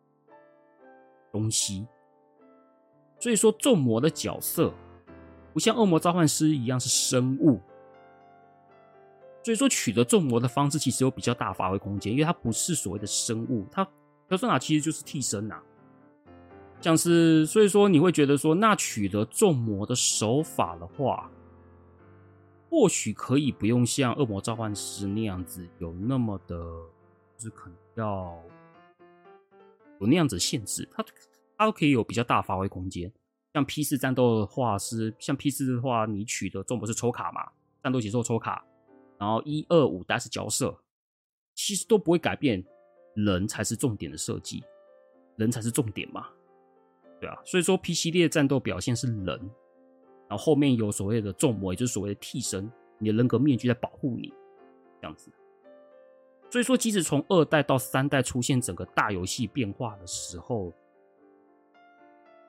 [1.33, 1.87] 东西。
[3.19, 4.73] 所以说，众魔的角色
[5.53, 7.61] 不像恶魔召唤师一样是生物。
[9.43, 13.87] 所以说，取得众魔的方式其实有比较大发挥空间，因为它不是所谓的生物，它
[14.29, 15.63] Persona 其实就是替身呐、啊。
[16.81, 21.31] 像是，所以说你会觉得说，那取得众魔的手法的话，
[22.69, 26.57] 或许可以不用像恶魔召唤师那样子有那么的，
[27.37, 28.39] 就是可能要
[30.01, 31.03] 有那样子限制，它
[31.57, 33.11] 它都可以有比较大发挥空间。
[33.55, 37.51] 像 P 四战斗的话是，像 P 四的话，你取得重魔是抽卡嘛，
[37.83, 38.65] 战斗节奏抽卡。
[39.19, 40.79] 然后一二五代是交涉，
[41.55, 42.63] 其实都不会改变，
[43.15, 44.63] 人才是重点的设计，
[45.37, 46.29] 人才是重点嘛。
[47.19, 49.27] 对啊，所以说 P 系列战斗表现是人，
[50.29, 54.31] 然后后面有所谓的重魔，也就是所谓的替身，你的人格面具在保护你，
[55.01, 55.31] 这样子。
[56.51, 60.71] 所以说，即使从二代到三代出现整个大游戏变化的时候，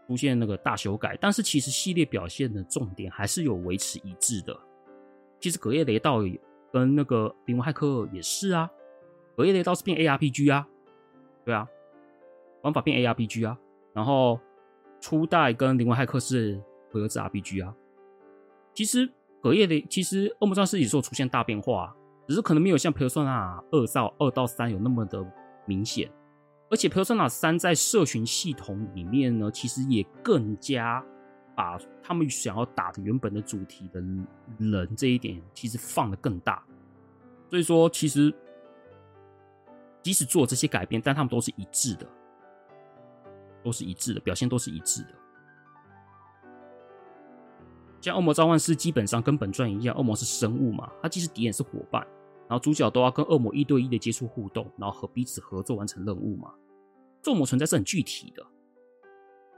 [0.07, 4.57] 出现那个大修改，但是其实系列表现的重点还是有维持一致的。
[5.39, 6.21] 其实《隔夜雷道》
[6.71, 8.69] 跟那个《灵魂骇客》也是啊，
[9.37, 10.67] 《隔夜雷道》是变 ARPG 啊，
[11.45, 11.67] 对啊，
[12.63, 13.57] 玩法变 ARPG 啊，
[13.93, 14.39] 然后
[14.99, 17.75] 初代跟《灵魂骇客》是回合制 RPG 啊。
[18.73, 19.07] 其实
[19.41, 21.95] 《隔夜雷》其实《恶魔战士》也是有出现大变化。
[22.27, 25.25] 只是可能没有像 Persona 二到二到三有那么的
[25.65, 26.11] 明显，
[26.69, 31.03] 而且 Persona 三在社群系统里面呢，其实也更加
[31.55, 34.01] 把他们想要打的原本的主题的
[34.59, 36.61] 人这一点，其实放得更大。
[37.49, 38.33] 所以说，其实
[40.03, 42.05] 即使做这些改变，但他们都是一致的，
[43.63, 45.09] 都是一致的，表现都是一致的。
[48.01, 52.05] 像《恶魔召唤师》基本上跟本传一样，恶魔是生物嘛，他既是敌人是伙伴。
[52.49, 56.53] 然后主角都要跟恶魔一对一的接触互动，然后和彼此合作完成任务嘛。
[57.21, 58.45] 众魔存在是很具体的。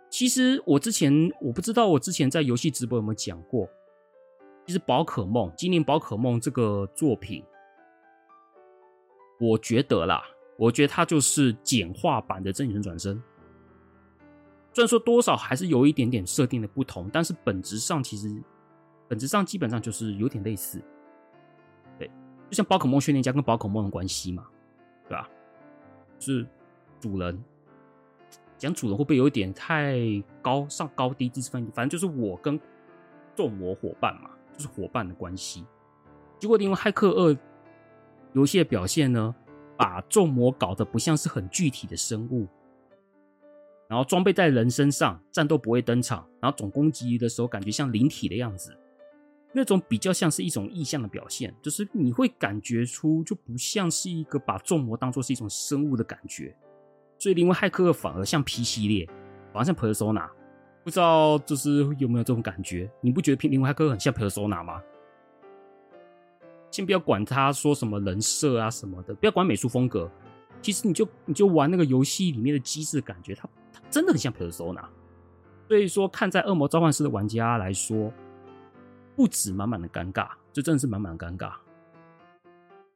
[0.09, 3.69] 其实我之前我不知道我之前在游戏直播有没有讲过，
[4.65, 7.43] 其实宝可梦今年宝可梦这个作品，
[9.39, 10.23] 我觉得啦，
[10.57, 13.21] 我觉得它就是简化版的真女神转生。
[14.73, 18.41] 虽然说多少还是有一点点设定的不同，但是本质上其实
[19.07, 20.81] 本质上基本上就是有点类似。
[22.49, 24.47] 就像宝可梦训练家跟宝可梦的关系嘛，
[25.07, 25.29] 对吧？
[26.19, 26.45] 是
[26.99, 27.41] 主人
[28.57, 29.97] 讲主人会不会有一点太
[30.41, 31.65] 高上高低之分？
[31.71, 32.59] 反正就是我跟
[33.35, 35.63] 众魔伙伴嘛，就是伙伴的关系。
[36.39, 37.37] 结果因为骇客二
[38.33, 39.33] 游戏的表现呢，
[39.77, 42.47] 把众魔搞得不像是很具体的生物，
[43.87, 48.75] 然后装备在人身上，战斗不会登场，然后总攻击的时候感觉像灵体的样子。
[49.51, 56.55] 那种比较像是一种意象的表现，就是你会感觉出就不像是一个把众魔当做是一种生物的感觉，
[57.17, 59.07] 所以灵魂骇客反而像 P 系列，
[59.51, 60.29] 反而像 Persona，
[60.83, 62.87] 不知道就是有没有这种感觉？
[63.01, 64.81] 你不觉得灵魂骇客很像 Persona 吗？
[66.69, 70.07] 先不要管他说什么人设啊什么的，不要管美术风格，
[70.61, 74.85] 其实你就你就玩那个游戏里面的机制感觉，它它真的很像 Persona。
[75.67, 78.13] 所以说，看在恶魔召唤师的玩家来说。
[79.19, 81.53] 不止满满的尴尬，这真的是满满的尴尬。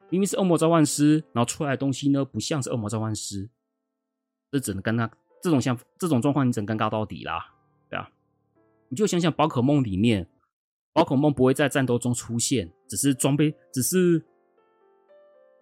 [0.10, 3.50] 明明是恶魔召唤师，然后出来的东西呢，不像是恶魔召唤师，
[4.50, 5.12] 这只能尴尬。
[5.42, 7.54] 这种像这种状况，你只能尴尬到底啦，
[7.90, 8.10] 对啊。
[8.88, 10.26] 你就想想宝可梦里面，
[10.94, 14.24] 宝可梦不会在战斗中出现，只是装备，只是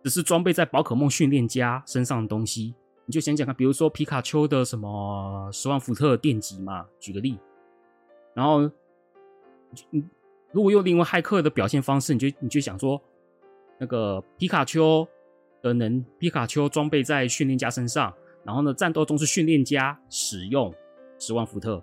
[0.03, 2.75] 只是装备在宝可梦训练家身上的东西。
[3.07, 7.39] 你就想想看，比如说皮卡丘的什么十万伏特电击嘛，举个例，
[8.35, 8.69] 然后
[9.89, 10.07] 嗯。
[10.51, 13.01] 如果用另外骇客的表现方式，你就你就想说，
[13.79, 15.07] 那个皮卡丘
[15.61, 20.73] 的能皮卡丘装备在训练家身上，然后呢，战斗中是训练家使用
[21.19, 21.81] 十万伏特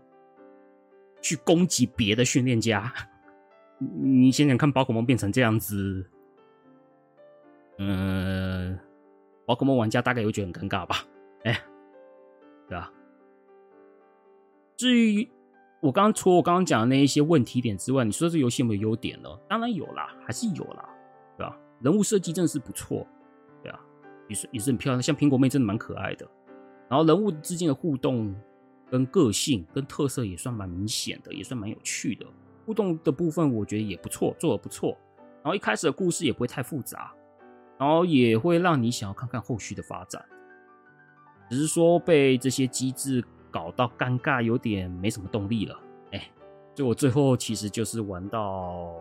[1.22, 2.92] 去攻击别的训练家。
[3.78, 6.04] 你想想看，宝可梦变成这样子，
[7.78, 8.78] 嗯，
[9.46, 10.96] 宝可梦玩家大概会觉得很尴尬吧？
[11.44, 11.58] 哎，
[12.68, 12.92] 对吧？
[14.76, 15.26] 至于。
[15.80, 19.28] 我刚刚除了我刚刚讲的那一些问题点之外，你说这游戏有没有优点呢？
[19.48, 20.88] 当然有啦，还是有啦，
[21.36, 21.56] 对吧？
[21.80, 23.06] 人物设计真的是不错，
[23.62, 23.78] 对啊，
[24.28, 26.28] 也是也是很漂亮，像苹果妹真的蛮可爱的。
[26.88, 28.34] 然后人物之间的互动
[28.90, 32.26] 跟个性跟特色也算蛮明显的，也算蛮有趣的。
[32.66, 34.98] 互动的部分我觉得也不错，做得不错。
[35.44, 37.12] 然后一开始的故事也不会太复杂，
[37.78, 40.20] 然后也会让你想要看看后续的发展。
[41.48, 43.24] 只是说被这些机制。
[43.50, 45.80] 搞到尴尬，有点没什么动力了。
[46.12, 46.32] 哎、欸，
[46.74, 48.94] 就我最后其实就是玩到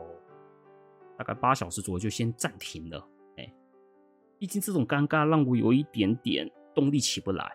[1.18, 3.08] 大概八小时左右就先暂停了。
[3.38, 3.54] 哎、
[4.38, 7.52] 毕竟这种尴尬让我有一点点动力起不来。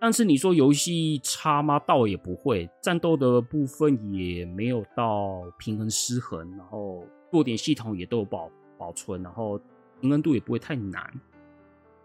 [0.00, 1.78] 但是你说游戏差吗？
[1.78, 9.60] 倒也不会，战斗的部分也没有到平衡失衡，然后弱点系统也都有保保存，然后
[10.00, 11.12] 平衡度也不会太难。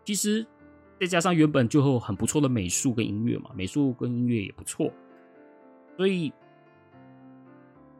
[0.05, 0.45] 其实。
[0.99, 4.91] 再加上原本就很不错的美术跟音乐嘛，美术跟音乐也不错，
[5.95, 6.33] 所以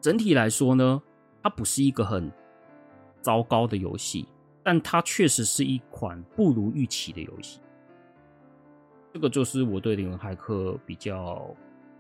[0.02, 1.02] 整体来说呢，
[1.44, 2.32] 它不是一个很
[3.22, 4.28] 糟糕的游戏，
[4.64, 7.60] 但它确实是一款不如预期的游戏。
[9.14, 11.56] 这个就是我对《灵魂骇客》比较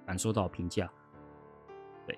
[0.05, 0.89] 感受到评价。
[2.05, 2.17] 对，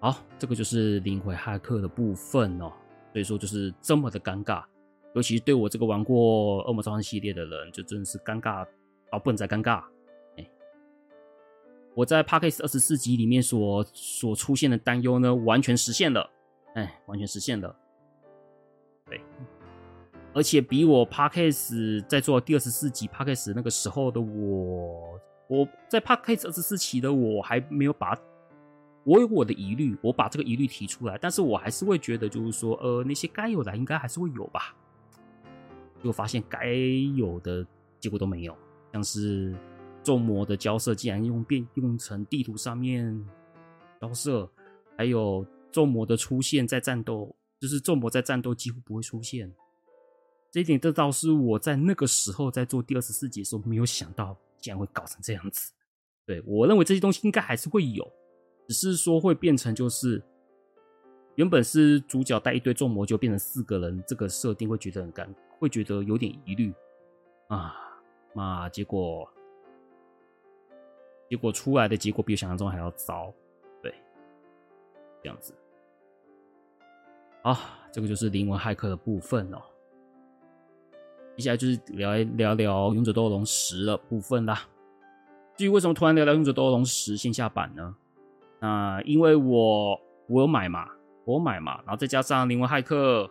[0.00, 2.72] 好，这个就是《灵魂骇客》的部分哦，
[3.12, 4.64] 所以说就是这么的尴尬。
[5.14, 8.66] 尤其是对我这个玩过《恶魔召唤》系列的人，就真的是尴尬
[9.10, 9.82] 到不能再尴尬。
[10.36, 10.50] 哎，
[11.96, 16.30] 我在 Podcast 二十四集里面所所出现的担忧呢，完全实现了，
[16.74, 17.74] 哎，完全实现了。
[19.06, 19.20] 对，
[20.32, 28.16] 而且比我 Podcast 在做第二十四集 Podcast 那个时候的我，我在 Podcast 二十四期的我还没有把，
[29.02, 34.72] 我有我的疑虑，我把这个疑虑提出来，但是我还是会觉得，就是说，呃，那些该有的应该还是会有吧。
[36.02, 36.72] 就发现该
[37.16, 37.66] 有的
[37.98, 38.56] 结果都没有，
[38.92, 39.54] 像是。
[40.02, 43.22] 众魔的交涉竟然用变用成地图上面
[44.00, 44.50] 交涉，
[44.96, 49.52] 还有众魔的出现在战斗，就是众魔在战斗几乎不会出现。
[50.50, 55.70] 这一点这倒是我在那个时候在做第二十四集的时候没有想到，竟然会搞成这样子。
[56.24, 58.10] 对，我认为这些东西应该还是会有，
[58.68, 60.22] 只是说会变成就是
[61.34, 65.28] 原本是主角带一堆众魔就变成四个人，这个设定会觉得很尴尬，
[65.60, 66.74] 会觉得有点疑虑
[67.46, 67.76] 啊。
[68.32, 69.28] 那结果。
[71.28, 73.32] 结果出来的结果比我想象中还要糟，
[73.80, 73.94] 对，
[75.22, 75.54] 这样子。
[77.40, 77.56] 好，
[77.92, 79.62] 这个就是灵魂骇客的部分哦。
[81.36, 84.66] 接下来就是聊一聊聊《勇者斗龙十》的部分啦。
[85.56, 87.94] 至于为什么突然聊聊《勇者斗龙十》线下版呢？
[88.58, 90.88] 那因为我我有买嘛，
[91.24, 93.30] 我买嘛，然后再加上灵魂骇客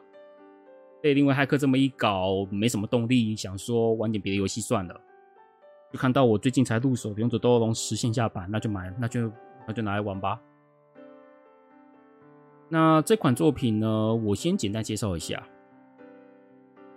[1.02, 5.02] 被另外骇客这么一搞，没什么动力，想说玩点别的游戏算了。
[5.92, 9.32] 就看到我最近才入手《勇者斗恶龙十》线下版，那就买，那就
[9.68, 10.40] 那就拿来玩吧。
[12.68, 15.44] 那这款作品呢，我先简单介绍一下，《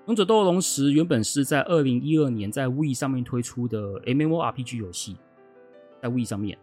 [0.07, 5.17] 勇者斗恶龙十》原本是在二零一二年在 Wii 上面推出的 MMORPG 游戏，
[6.03, 6.59] 在 Wii 上面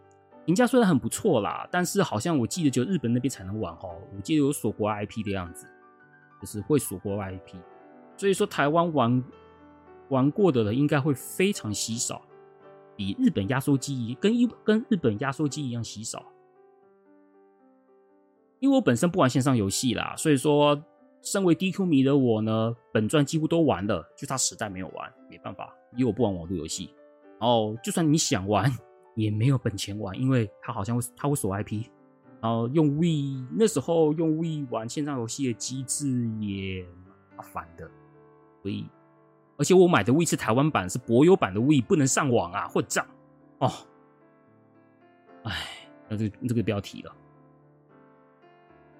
[0.46, 5.66] 评价虽然很不错啦，但是好像我记得就日本那边才能玩哦，我记得有锁国 IP 的样子，
[6.40, 7.56] 就是会锁国 IP，
[8.16, 9.22] 所以说台湾玩。
[10.08, 12.20] 玩过的人应该会非常稀少，
[12.96, 16.20] 比日本压缩机跟一跟日本压缩机一样稀少。
[18.58, 20.76] 因为我本身不玩线上游戏啦，所以说
[21.22, 26.92] 身为 DQ 迷的我呢，本传几乎都玩了，就他时代没有玩，没办法，因为我不玩网络游戏。
[27.38, 28.68] 然后就算你想玩，
[29.14, 31.84] 也没有本钱玩，因为它好像会它会锁 IP，
[32.40, 36.86] 然后用 Wii 那时候用 Wii 玩线上游戏的机制也
[37.36, 37.90] 麻烦的，
[38.62, 38.86] 所以。
[39.56, 43.06] 而且我买的 Wii 是台湾版，是柏油版的 Wii，不能上网啊，混账
[43.58, 43.70] 哦！
[45.42, 45.52] 哎，
[46.08, 47.14] 那这这个不要提了。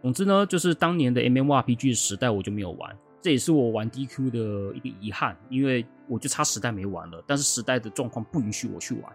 [0.03, 4.39] 总之呢，就是当年的 MMORPG 时代我就没有玩，这也是我玩 DQ 的
[4.77, 7.25] 一个遗憾，因为我就差时代没玩了。
[7.27, 9.11] 但是时代的状况不允许我去玩，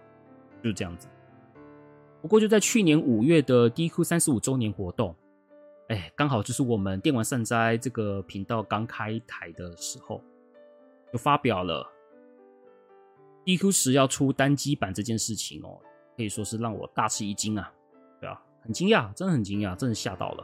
[0.63, 1.07] 就是这样子。
[2.25, 5.15] 不过就在去年五月的 DQ 三十五周年活动，
[5.89, 10.19] 哎，刚好就是我们电玩善哉这个频道刚开台的时候。
[11.13, 11.87] 就发表了
[13.45, 15.77] DQ 十要出单机版这件事情哦，
[16.17, 17.71] 可以说是让我大吃一惊啊！
[18.19, 20.43] 对啊，很惊讶，真的很惊讶，真的吓到了。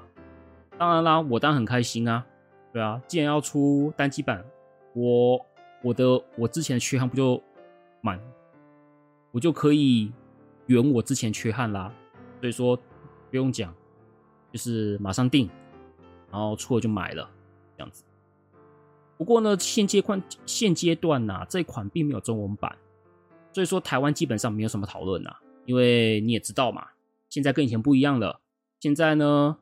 [0.78, 2.24] 当然啦，我当然很开心啊！
[2.72, 4.46] 对啊，既然要出单机版，
[4.94, 5.44] 我
[5.82, 7.42] 我的我之前的缺憾不就
[8.02, 8.22] 满，
[9.32, 10.12] 我就可以
[10.72, 11.94] 圆我之前缺憾啦。
[12.40, 12.76] 所以说
[13.30, 13.72] 不用讲，
[14.52, 15.48] 就是马上订，
[16.32, 17.30] 然后出了就买了，
[17.78, 18.04] 这样子。
[19.18, 22.76] 不过呢，现阶段现阶段呐，这款并没有中文版，
[23.54, 25.36] 所以说台湾基本上没有什么讨论呐。
[25.66, 26.88] 因为你也知道嘛，
[27.30, 28.42] 现在跟以前不一样了。
[28.80, 29.60] 现在呢，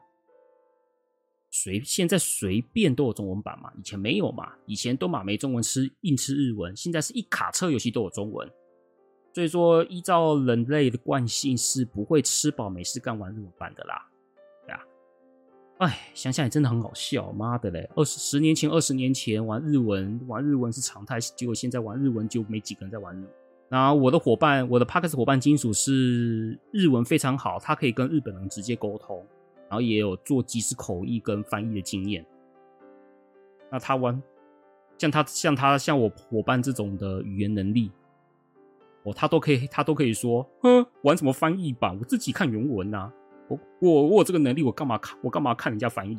[1.51, 8.49] 随现在随便都有中文版嘛，以前没有嘛，以前都嘛没中文吃硬吃日文，现在是一卡车游戏都有中文。
[9.34, 14.07] 所以说，依照人类的惯性，是不会吃饱没事干玩日文版的啦。
[14.65, 14.80] 对啊
[15.77, 17.89] 哎，想想也真的很好笑，妈的嘞！
[17.95, 23.30] 二十十年前、二十年前玩日文，玩日文是常态，结果现在玩日文就没几个人在玩日文。
[23.69, 29.23] 那我的伙伴，我的 Podcast 伙伴金属是日文非常好，他可以跟日本人直接沟通，
[29.69, 32.25] 然后也有做即时口译跟翻译的经验。
[33.69, 34.21] 那他玩，
[34.97, 37.91] 像他像他像我伙伴这种的语言能力，
[39.04, 41.97] 哦，他都可以，他都可以说，哼，玩什么翻译版？
[42.00, 43.12] 我自己看原文呐。
[43.47, 45.18] 我我我有这个能力，我干嘛看？
[45.24, 46.18] 我干嘛看人家翻译？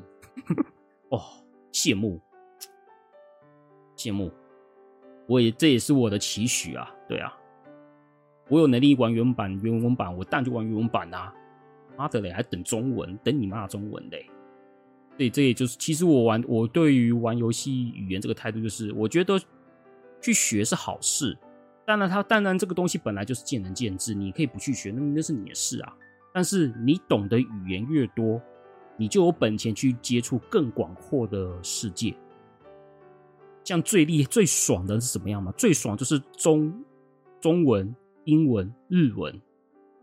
[1.11, 1.21] 哦，
[1.73, 2.21] 羡慕，
[3.97, 4.33] 羡慕！
[5.29, 6.93] 我也这也是我的期许啊！
[7.07, 7.33] 对啊，
[8.49, 11.33] 我有能力玩原版原文版，我当然就玩原文版啊！
[11.97, 13.17] 妈的嘞，还等中文？
[13.19, 14.29] 等你妈中文嘞！
[15.17, 19.39] 对，这也就是其实我玩我对于玩游戏语言这个态度，就是我觉得
[20.21, 21.37] 去学是好事。
[21.91, 25.93] 当然，它当然这个东西本来就是见仁见智，你可以不去学，那那是你的事啊。
[26.33, 28.41] 但是你懂得语言越多，
[28.97, 32.15] 你就有本钱去接触更广阔的世界。
[33.65, 35.53] 像最厉最爽的是什么样吗？
[35.57, 36.73] 最爽就是中
[37.41, 39.43] 中文、英文、日文，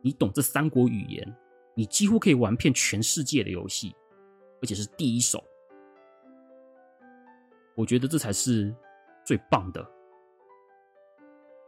[0.02, 1.36] 你懂这三国语言，
[1.74, 3.96] 你几乎可以玩遍全世界的游戏，
[4.62, 5.42] 而且是第一手。
[7.76, 8.76] 我觉得这才是
[9.24, 9.90] 最棒的，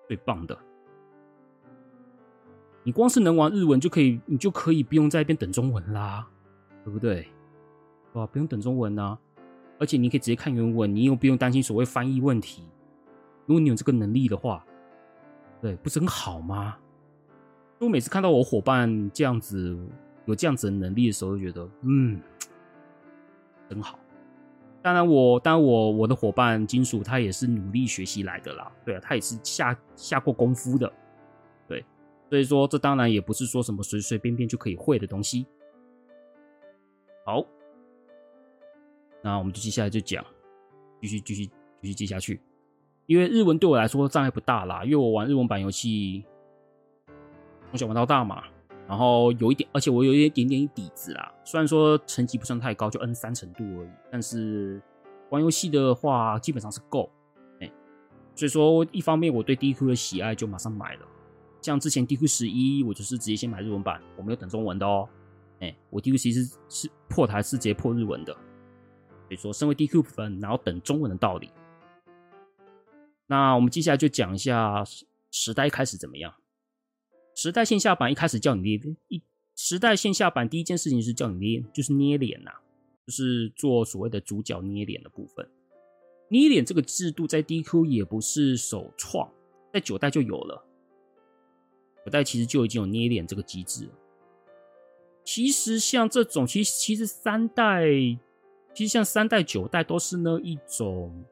[0.10, 0.57] 最棒的。
[2.82, 6.28] 你光是能玩日文就可以，你就可以不用在一边等中文啦，
[6.84, 7.28] 对不对？
[8.14, 9.16] 啊，不用等中文啊，
[9.78, 12.68] 而且你可以直接看原文，你又不用担心所谓翻译问题。
[13.45, 14.66] 如果你有这个能力的话，
[15.62, 16.76] 对，不是很好吗？
[17.78, 19.78] 我每次看到我伙伴这样子
[20.26, 22.20] 有这样子的能力的时候，就觉得嗯，
[23.70, 23.99] 真好。
[24.89, 30.91] 当然我，当然我我的伙伴金属他也是努力学习来的啦，对啊，他也是下下过功夫的，
[31.67, 31.85] 对，
[32.27, 35.45] 所以说这当然也不是说什么随随便便就可以会的东西。
[37.23, 37.45] 好，
[39.21, 40.25] 那我们就接下来就讲，
[40.99, 42.41] 继续继续继续接下去，
[43.05, 46.25] 因为日文对我来说障碍不大啦，因为我玩日文版游戏
[47.69, 48.43] 从小玩到大嘛。
[48.87, 51.31] 然后有一点，而且我有一点点底子啦。
[51.49, 54.79] 虽然说成绩不算太高，就 N 三程度而已，但是
[55.31, 57.09] 玩游戏的话基本上是够。
[57.59, 57.71] 哎，
[58.35, 61.07] 所以说一方面我对 DQ 的喜爱就马上买了。
[61.59, 65.09] 像之前 DQ 十一，我就是直接先买日文版，我没有等中文的哦。
[65.59, 68.31] 哎，我 DQ 其实是破台是直接破日文的。
[68.31, 71.49] 所以说，身为 DQ 粉，然后等中文的道理。
[73.25, 74.83] 那我们接下来就讲一下
[75.31, 76.31] 时代开始怎么样。
[77.33, 79.23] 时代线下版一开始叫你一，
[79.62, 82.51] 时代线下版第一件事情是叫你捏，就是捏脸呐、
[83.05, 85.45] 就是做所谓的主角捏脸的部分。
[86.30, 89.30] 捏脸这个制度在 DQ 也不是首创，
[89.74, 90.64] 在九代就有了。
[92.05, 93.89] 九代其实就已经有捏脸这个机制。
[95.26, 97.84] 其实像这种，其实其实三代，
[98.74, 101.26] 其实像三代九代都是那一种。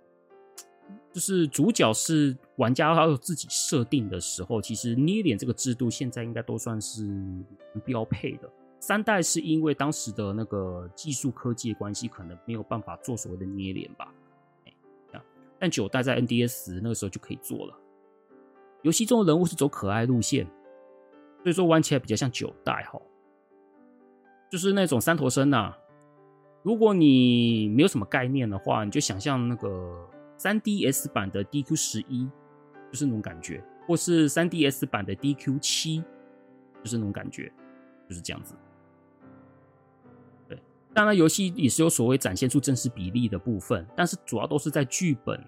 [1.13, 7.07] 就是主角是玩家，他有自己设定的时候，其实捏脸这个制度现在应该都算是
[7.85, 8.49] 标配的。
[8.79, 14.13] 三代是因为当时的那个技术科技的关系，可能没有办法做所谓的捏脸吧。
[15.59, 17.75] 但九代在 NDS 那个时候就可以做了。
[18.83, 20.45] 游戏中的人物是走可爱路线，
[21.43, 23.01] 所以说玩起来比较像九代哈，
[24.51, 25.75] 就是那种三头身呐。
[26.63, 30.09] 如果你没有什么概念的话，你就想象那个。
[30.39, 32.29] 三 DS 版的 DQ 十一
[32.91, 36.03] 就是那种感觉，或是三 DS 版的 DQ 七
[36.83, 37.51] 就是那种感觉，
[38.07, 38.55] 就是这样子。
[40.47, 40.57] 对，
[40.93, 45.43] 当然游戏也是有所谓展现出真实比例的部分，但是主要都是在剧本，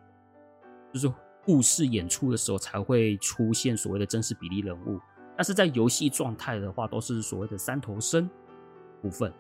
[0.94, 1.12] 就是
[1.44, 5.00] 故事演出的时候才会出现所谓的真实比例人物，
[5.36, 8.30] 但是在游戏状态的话，都是所谓的三头身
[9.02, 9.34] 部分。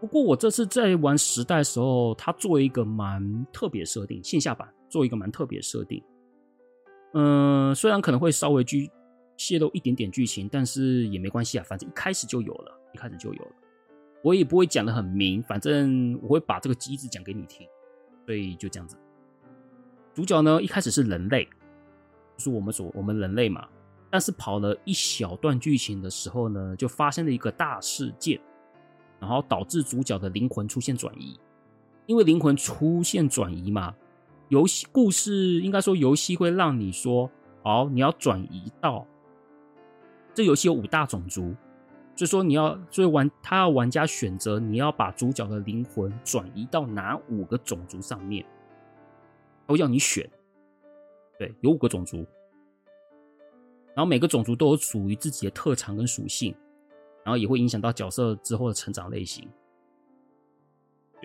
[0.00, 6.02] 不过我这次在玩时代的时候，它做一个蛮特别设定，线下版做一个蛮特别设定。
[7.20, 8.88] 嗯，虽然可能会稍微剧
[9.36, 13.52] 泄露一点点剧情，但是也没关系啊，反正一开始就有了，一开始就有了。
[14.22, 17.66] 我也不会讲的很明，反正我会把这个机制讲给你听，
[18.24, 18.96] 所以就这样子。
[20.14, 21.44] 主角呢，一开始是人类，
[22.36, 23.66] 就是我们所我们人类嘛，
[24.10, 28.40] 但是跑了一小段剧情的时候呢，就发生了一个大事件。
[29.20, 31.36] 然后导致主角的灵魂出现转移，
[32.06, 33.92] 因为灵魂出现转移嘛，
[34.48, 37.30] 游戏故事应该说游戏会让你说，
[37.62, 39.06] 好，你要转移到
[40.34, 41.54] 这游戏有五大种族，
[42.14, 48.44] 所以说你要，所以玩他要玩家选择你要把主角的灵魂转移到哪五个种族上面，
[49.66, 50.28] 都要你选，
[51.38, 52.18] 对，有五个种族，
[53.94, 56.54] 然后每个种族都有属于自己的特长跟属性。
[57.24, 59.46] 然后也会影响到角色之后的成长类型。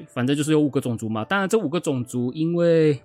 [0.09, 1.23] 反正就是有五个种族嘛。
[1.23, 3.01] 当然，这五个种族因为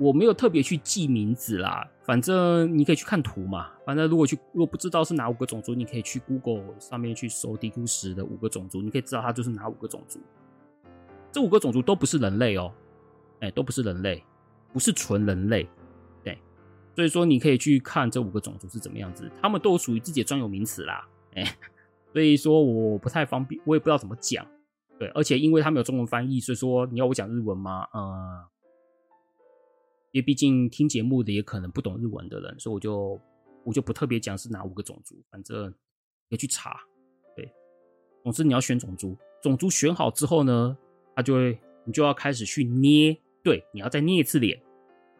[0.00, 1.86] 我没有特别去记名字啦。
[2.02, 3.68] 反正你可以去看图嘛。
[3.86, 10.18] 反正如果去如果不知道是哪五个种族，你可以去 Google 上面去搜 DQ 十的五个种族，你可以知道它就是哪五个种族。
[11.30, 12.72] 这五个种族都不是人类哦，
[13.40, 14.24] 哎，都不是人类，
[14.72, 15.68] 不是纯人类。
[16.24, 16.36] 对
[16.96, 21.06] 所以说，你可以去看这五个种族是怎么样子，他们都有属于自己的专有名词啦。
[21.34, 21.44] 哎，
[22.12, 24.44] 所以说我不太方便，我也不知道怎么讲。
[24.98, 27.86] 对，而且因为他们有中文翻译，所以说你要我讲日文吗？
[27.94, 28.42] 嗯，
[30.12, 33.20] 因为毕竟听节目的也可能不懂日文的人，所以我就
[33.64, 35.70] 我就不特别讲是哪五个种族，反正
[36.28, 36.80] 可以去查。
[37.36, 37.52] 对，
[38.24, 40.76] 总之你要选种族，种族选好之后呢，
[41.14, 44.60] 他就会你就要开始去捏，对，你要再捏一次脸，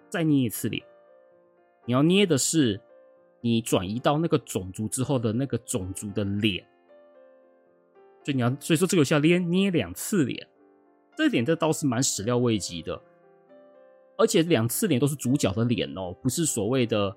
[0.09, 0.85] 再捏一次脸。
[1.87, 2.81] 你要捏的是
[3.41, 6.65] 你转移到那个种族之后的那个种族的脸，
[8.25, 10.47] 所以你要，所以说这个游戏要捏捏两次脸，
[11.17, 13.01] 这点这倒是蛮始料未及的，
[14.21, 17.17] 而且两次脸都是主角的脸哦，不是所谓的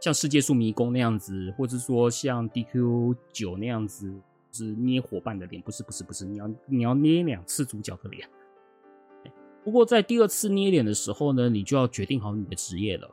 [0.00, 4.10] 像世界树迷宫那样子，或者说像 DQ 九那样子，
[4.50, 8.26] 是捏伙伴的脸，不是不是不是，你要你要捏两次主角的脸。
[9.62, 13.08] 不过在第二次捏脸的时候呢，你就要决定好你的职业了。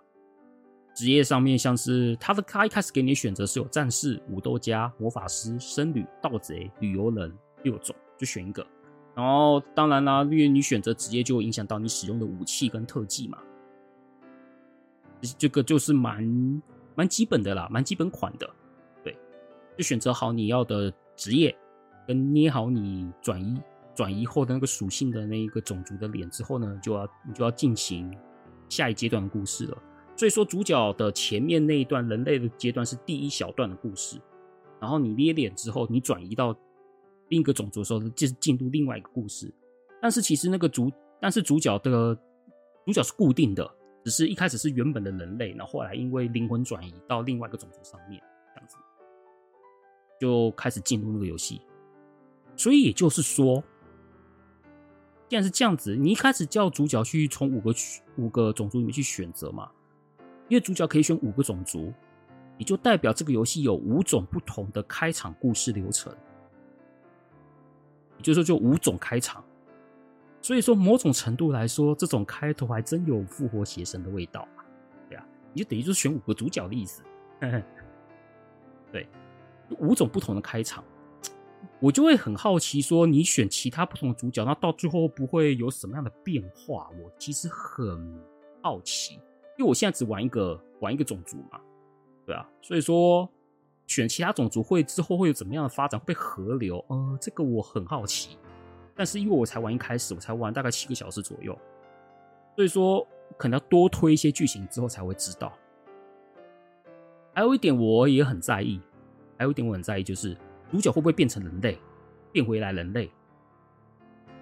[0.96, 7.32] 职业上面像是他的，他一开始给你选择是有战士、武斗家、魔法师、僧侣、盗贼、旅游人
[7.64, 8.66] 六种，就选一个。
[9.20, 13.38] 然后当然啦，因为你选择职业就会影响到你使用的武器跟特技嘛。
[15.38, 16.62] 这个就是蛮
[16.96, 18.50] 蛮基本的啦，蛮基本款的。
[19.04, 19.14] 对，
[19.78, 21.54] 就选择好你要的职业，
[22.08, 23.62] 跟捏好你转移。
[23.96, 28.10] 转移后的那个属性的那一个种族的脸之后呢，就要你就要进行
[28.70, 29.78] 下一阶段的故事了。
[30.16, 34.18] 所以说，主角的前面那一段人类的阶段是第一小段的故事，
[34.80, 36.58] 然后你捏脸之后，你转移到
[37.30, 39.52] 另一个种族的时候，就是进入另外一个故事。
[40.02, 42.16] 但是其实那个主，但是主角的
[42.86, 43.70] 主角是固定的，
[44.04, 48.22] 只是一开始是原本的人类，然后后来因为灵魂转移到另外一个种族上面，
[48.54, 48.76] 这样子
[50.20, 51.62] 就开始进入那个游戏。
[52.56, 53.64] 所以也就是说。
[55.28, 57.72] 既然是这样子，你一开始叫主角去从五个
[58.18, 59.70] 五个种族里面去选择嘛，
[60.48, 61.94] 因为主角可以选五个种族，
[62.58, 66.12] 也就代表这个游戏有五种不同的开场故事流程，
[68.24, 69.44] 就是说就五种开场。
[70.42, 74.64] 所以说某种程度来说，这种开头还真有复活邪神的味道嘛，
[75.10, 77.04] 对啊，你就等于就是选五个主角的意思，
[78.92, 79.06] 对，
[79.80, 80.84] 五种不同的开场。
[81.82, 86.90] 我就会很好奇，说你选其他不同的主角，那到最后不会有什么样的变化？
[87.04, 88.18] 我其实很
[88.62, 89.16] 好奇，
[89.58, 91.60] 因为我现在只玩一个玩一个种族嘛，
[92.26, 93.30] 对啊，所以说
[93.90, 96.00] 选其他种族会之后会有怎么样的发展？
[96.00, 96.86] 会被合流？
[96.90, 98.38] 呃，这个我很好奇。
[98.96, 101.58] 但是因为我才玩一开始，我才玩大概七个小时左右，
[102.56, 105.52] 所以说可能要多推一些剧情之后才会知道。
[107.34, 108.80] 还有一点我也很在意，
[109.38, 110.38] 还有一点我很在意就是。
[110.72, 111.80] 主角会不会变成人类，
[112.32, 113.10] 变回来人类？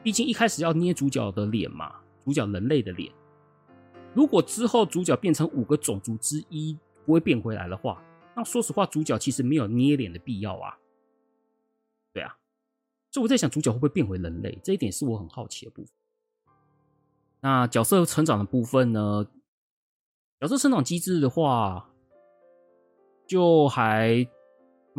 [0.04, 1.96] 毕竟一开始要捏主角的脸嘛，
[2.26, 3.10] 主角人类的脸。
[4.14, 8.04] 如果之后主角变成五个种族之一，不会变回来的话，
[8.38, 10.78] 那说实话，主角其实没有捏脸的必要啊。
[12.14, 12.38] 对啊，
[13.12, 14.58] 所以我在想，主角会不会变回人类？
[14.64, 15.92] 这一点是我很好奇的部分。
[17.42, 19.28] 那角色成长的部分呢？
[20.40, 21.90] 角色成长机制的话，
[23.28, 24.26] 就还。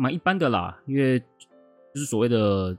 [0.01, 2.73] 蛮一般的啦，因为就是所谓的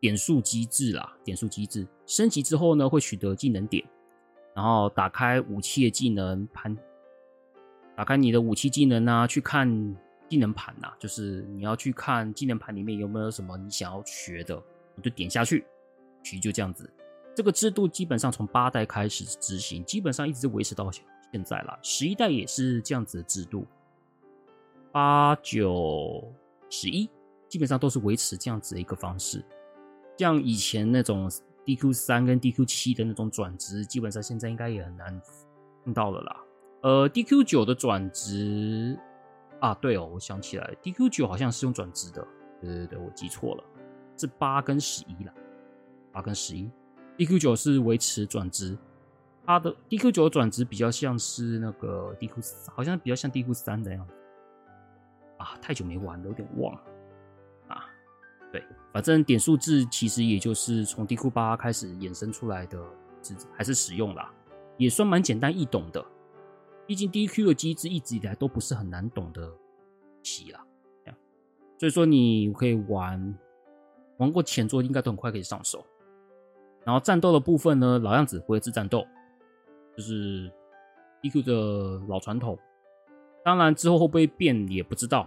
[0.00, 3.84] 点数机制啦，点数机制升级之后呢，会取得技能点，
[4.54, 6.74] 然后打开武器的技能盘，
[7.96, 9.96] 打开你的武器技能啊，去看
[10.28, 14.60] 技能盘呐，就是你要去看技能盘里面有没有什么你想要学的，
[14.94, 15.64] 你就点下去，
[16.22, 16.90] 其实就这样子。
[17.34, 21.78] 这个制度基本上从八代开始执行，基本上一直维持到现在啦。
[21.82, 23.66] 十一代也是这样子的制度，
[24.92, 26.32] 八九。
[26.70, 27.08] 十一
[27.48, 29.44] 基本上都是维持这样子的一个方式，
[30.16, 31.30] 像以前那种
[31.64, 35.22] DQ 三跟 DQ 七的那种转职，基本上现在应该也很难
[35.84, 36.40] 碰到了啦。
[36.84, 38.94] 呃，DQ 九的转职
[39.58, 42.26] 啊，对哦，我想起来，DQ 九好像是用转职的，
[42.60, 43.64] 对对对，我记错了，
[44.18, 45.32] 是八跟十一啦，
[46.12, 46.70] 八跟十一
[47.16, 48.76] ，DQ 九是维持转职，
[49.46, 54.12] 它的 DQ 九转职比较像是那个 DQ 三，好像比较像 DQ 三的样子。
[55.38, 56.80] 啊，太久没玩了，有点忘了
[57.68, 57.86] 啊。
[58.52, 58.62] 对，
[58.92, 62.78] 反正点数制其实也就是从 DQ 八开始衍生出来的，
[63.56, 64.30] 还是使用啦，
[64.76, 66.04] 也算蛮简单易懂的。
[66.86, 69.50] 毕竟 DQ 的机制一直以来都不是很难懂的
[70.22, 70.64] 棋啦，
[71.78, 73.38] 所以说你可以玩
[74.18, 75.84] 玩过前作，应该都很快可以上手。
[76.84, 79.06] 然后战斗的部分呢，老样子，回合制战斗，
[79.96, 80.52] 就是
[81.22, 82.58] DQ 的老传统。
[83.42, 85.26] 当然，之后会不会变也不知道，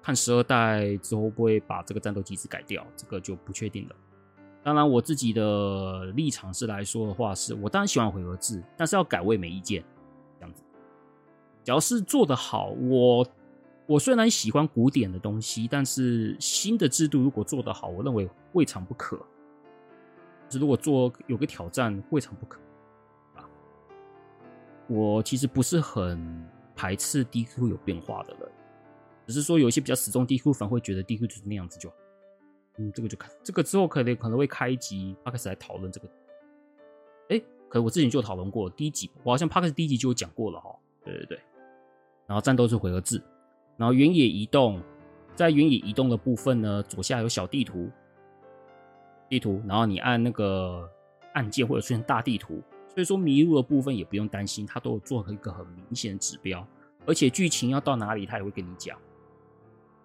[0.00, 3.96] 看十二代之后会不会把这个战斗机制改掉，这个就不确定了。
[4.62, 9.84] 当然，我自己的立场是来说的话，是我当然喜欢回合制，但是要改我也没意见。
[11.64, 13.26] 只要是做得好，我
[13.86, 19.16] 我虽然喜欢古典的东西，但是新的制度如果做得好，我认为未尝不可。
[20.48, 22.60] 就是如果做有个挑战，未尝不可
[23.34, 23.48] 啊。
[24.86, 26.46] 我其实不是很。
[26.76, 28.50] 排斥 DQ 有变化的人，
[29.28, 31.94] 只是说有一些比较死忠 DQ 粉会觉得 DQ 就是那样子就好，
[32.78, 36.08] 嗯，这个就看这个之后可能可能会开一集 p 克斯来讨论这个。
[37.28, 37.38] 哎，
[37.68, 40.76] 可能我之前就讨论过第一集，我好像 Podcast 第一集就有讲过了哈。
[41.04, 41.40] 对对对，
[42.26, 43.22] 然后战斗是回合制，
[43.76, 44.80] 然后原野移动，
[45.34, 47.90] 在原野移动的部分呢，左下有小地图，
[49.28, 50.88] 地图，然后你按那个
[51.34, 52.62] 按键会有出现大地图。
[52.88, 56.64] 所以说迷路的部分也不用担心，它都有做一个很明显的指标。
[57.06, 58.96] 而且剧情要到哪里，它也会跟你讲。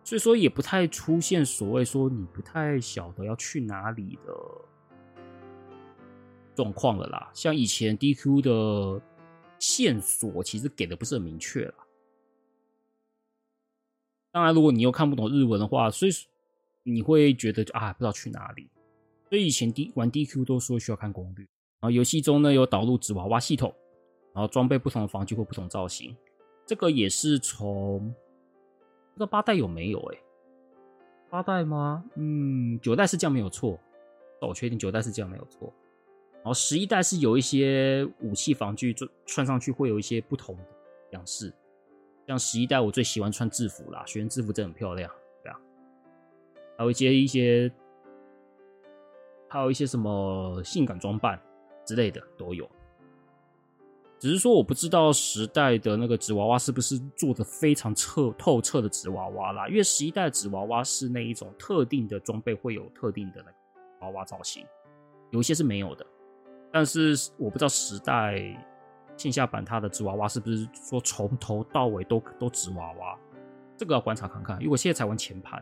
[0.04, 4.34] 所以说，也不太出现所谓说你不太晓得要去哪里的
[6.56, 7.30] 状况了啦。
[7.32, 9.02] 像以前 DQ 的
[9.60, 11.74] 线索，其实给的不是很明确了。
[14.32, 16.12] 当然，如果你又看不懂日文的话，所以
[16.84, 18.70] 你会觉得啊，不知道去哪里。
[19.30, 21.46] 所以以前 D 玩 DQ 都说需要看攻略。
[21.80, 23.74] 然后游戏中呢，有导入纸娃娃系统，
[24.34, 26.16] 然后装备不同的防具或不同造型。
[26.66, 30.18] 这个也是从不知道八代有没有哎、
[31.30, 32.04] 八代吗？
[32.16, 33.80] 嗯，九代是这样没有错。
[34.42, 35.74] 我确定九代是这样没有错。
[36.36, 40.64] 然后十一代是有一些武器防具穿上去会有一些不同的
[41.12, 41.54] 样式。
[42.30, 45.12] 像十一代，我最喜欢穿制服啦，学员制服真的很漂亮，
[45.42, 45.60] 对啊。
[46.78, 47.72] 还有一些一些，
[49.48, 51.42] 还有一些什么性感装扮
[51.84, 52.70] 之类的都有。
[54.20, 63.58] 只是说我不知道十代的那个纸娃娃是不是做的非常彻透彻的纸娃娃啦，因为十一代纸娃娃是那一种特定的装备会有特定的那个
[64.02, 64.64] 娃娃造型，
[65.32, 66.06] 有一些是没有的。
[66.72, 68.56] 但是我不知道十代。
[69.20, 73.20] 线下版它的纸娃娃是不是说从头到尾都都纸娃娃？
[73.76, 74.58] 这个要观察看看。
[74.60, 75.62] 因为我现在才玩前盘，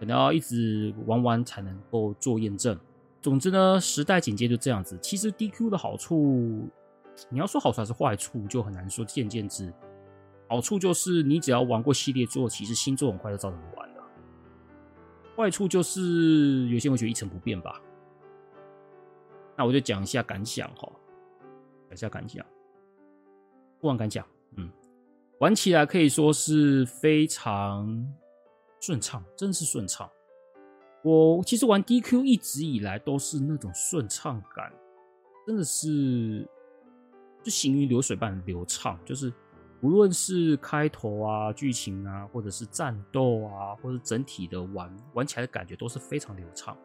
[0.00, 2.76] 可能要一直玩完才能够做验证。
[3.22, 4.98] 总之呢，时代简介就这样子。
[5.00, 6.68] 其实 DQ 的好处，
[7.28, 9.72] 你要说好处还是坏处，就很难说，见见之。
[10.48, 14.02] 好处就是你只要玩过系列作，其实新作很快就照着玩了。
[15.36, 17.80] 坏处就是有些人会觉得一成不变吧。
[19.56, 20.90] 那我就讲一下感想哈。
[21.88, 22.44] 等下感想，
[23.80, 24.26] 不玩感想，
[24.56, 24.70] 嗯，
[25.40, 28.06] 玩起来可以说是非常
[28.80, 30.08] 顺畅，真是顺畅。
[31.02, 34.72] 我其实玩 DQ 一直以来都是那种顺畅感，
[35.46, 36.46] 真的是
[37.42, 39.32] 就行云流水般流畅，就是
[39.80, 46.76] 无论是开头啊、剧情啊，或者是战斗啊，或者整体的玩玩起来的感觉都是非常流畅。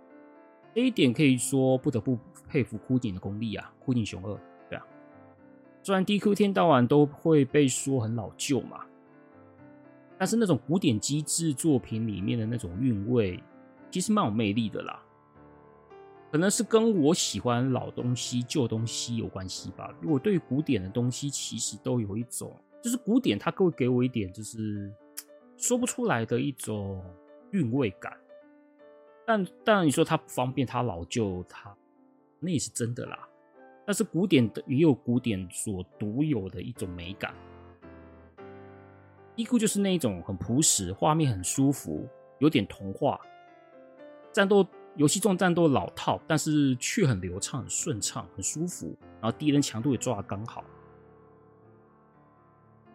[0.76, 4.39] 这一点可以说不得不佩服枯井的功力啊，枯井雄二。
[5.84, 8.86] 虽然 DQ 天到晚都会被说很老旧嘛，
[10.18, 13.44] 但是那种古典机制作品里面的那种韵味，
[13.92, 15.04] 其实蛮有魅力的啦。
[16.32, 19.94] 可能是跟我喜欢老东西、旧东西有关系吧。
[20.02, 24.90] 因为我对于古典的东西，其实都有一种，就是古典它会给我一点，就是
[25.58, 27.04] 说不出来的一种
[27.52, 28.18] 韵味感。
[29.28, 31.76] 但当然你说它不方便，它老旧，它
[32.40, 33.28] 那也是真的啦。
[33.86, 37.34] 但是古典的也有古典所独有的一种美感
[39.36, 42.08] ，DQ 就是那一种很朴实，画面很舒服，
[42.40, 43.20] 有点童话。
[44.32, 44.66] 战斗
[44.96, 48.96] 游戏中战斗老套，但是却很流畅、很顺畅、很舒服。
[49.22, 50.64] 然后敌人强度也抓的刚好，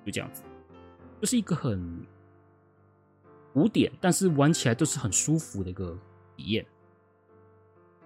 [0.04, 0.42] 就这样子，
[1.20, 2.06] 就是一个很
[3.52, 5.98] 古典，但是玩起来都是很舒服的一个
[6.36, 6.64] 体验。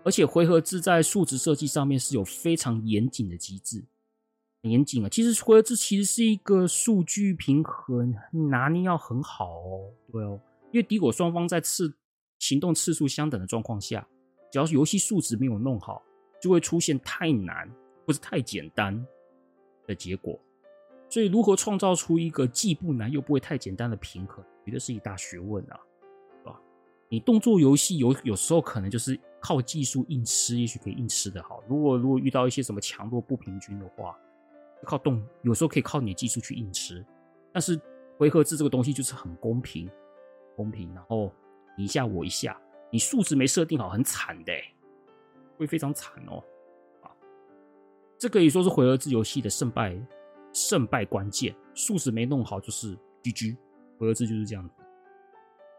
[0.04, 3.84] 而且回合制在数值设计上面是有非常严谨的机制，
[4.62, 5.08] 很严谨啊。
[5.08, 8.14] 其实回合制其实是一个数据平衡
[8.50, 10.40] 拿捏要很好哦，对哦。
[10.72, 11.94] 因为敌我双方在次
[12.38, 14.06] 行动次数相等的状况下，
[14.50, 16.02] 只要是游戏数值没有弄好，
[16.40, 17.70] 就会出现太难
[18.06, 19.06] 或是太简单
[19.86, 20.38] 的结果。
[21.08, 25.78] 所以如何创造出一个既不难又不会太简单的平衡，绝对是一大学问啊。
[27.10, 31.62] 你动作游戏有有时候可能就是靠技术硬吃，也许可以硬吃的好。
[31.68, 34.16] 如果如果遇到一些什么强弱不平均的话，
[34.84, 37.04] 靠动有时候可以靠你的技术去硬吃。
[37.52, 37.78] 但是
[38.16, 39.90] 回合制这个东西就是很公平，
[40.54, 41.32] 公平，然后
[41.76, 42.56] 你一下我一下，
[42.90, 44.52] 你数值没设定好，很惨的，
[45.58, 46.42] 会非常惨哦。
[47.02, 47.10] 啊，
[48.16, 50.00] 这可以说是回合制游戏的胜败
[50.52, 53.56] 胜败关键，数值没弄好就是 GG，
[53.98, 54.76] 回合制就是这样子。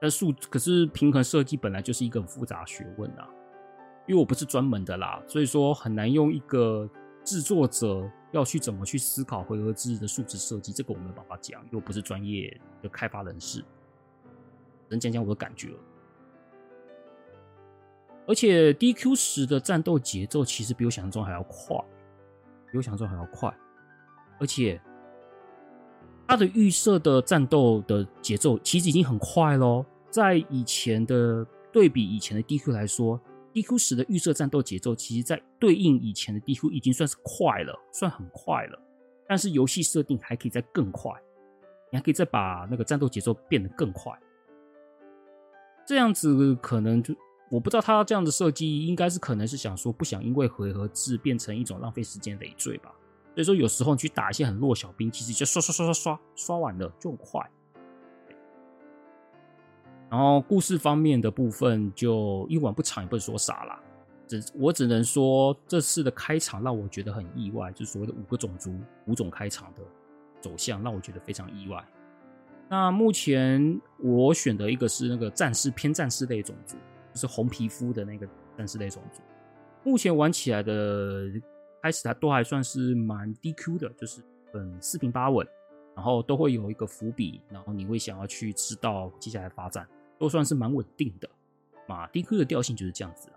[0.02, 3.30] 但数可是平衡设计本来就是一个很复杂的学问啊，
[4.08, 6.90] 因为我不是专门的啦，所以说很难用一个
[7.24, 13.64] 制作者要去怎么去思考回合制的数值设计，这个我没有办法讲，因为我不是专业的开发人士，
[14.90, 15.70] 能讲讲我的感觉。
[18.28, 21.78] 而且 DQ 十的战斗节奏其实比我想象中还要快，
[22.72, 23.54] 比我想象中还要快，
[24.40, 24.82] 而且。
[26.26, 33.20] 它的预设的战斗的节奏其实已经很快喽，在以前的对比以前的 DQ 来说
[33.54, 38.80] ，DQ 十的预设战斗节奏，其实在对应以前的 DQ 已经算是快了，算很快了。
[39.28, 41.12] 但是游戏设定还可以再更快，
[41.92, 44.12] 你还可以再把那个战斗节奏变得更快。
[45.86, 47.16] 这样子可能就
[47.50, 52.94] 我不知道他这样的设计，应该是可能是想说不想因为回合制变成一种浪费时间累赘吧。
[53.34, 57.50] 所以说有时候你去打一些很弱小兵，其实就刷刷刷刷刷刷完了就很快。
[60.14, 63.82] 然后故事方面的部分就一文不长，也不能说啥啦。
[64.28, 69.82] 只我只能说这次的开场让我觉得很意外，就是所谓的五个种族五种开场的
[70.40, 71.84] 走向，让我觉得非常意外。
[72.70, 76.78] 那目前我选的一个是那个战士偏战士类种族，
[77.12, 79.20] 就是红皮肤的那个战士类种族。
[79.84, 81.24] 目前玩起来的
[81.82, 84.22] 开始，它都还算是蛮 DQ 的，就是
[84.54, 85.46] 很四平八稳，
[85.96, 89.88] 然后都会有一个伏笔，然后你会想要去知道接下来发展，
[90.18, 91.30] 都算是蛮稳定的。
[91.88, 93.30] 嘛，DQ 的调性就是这样子。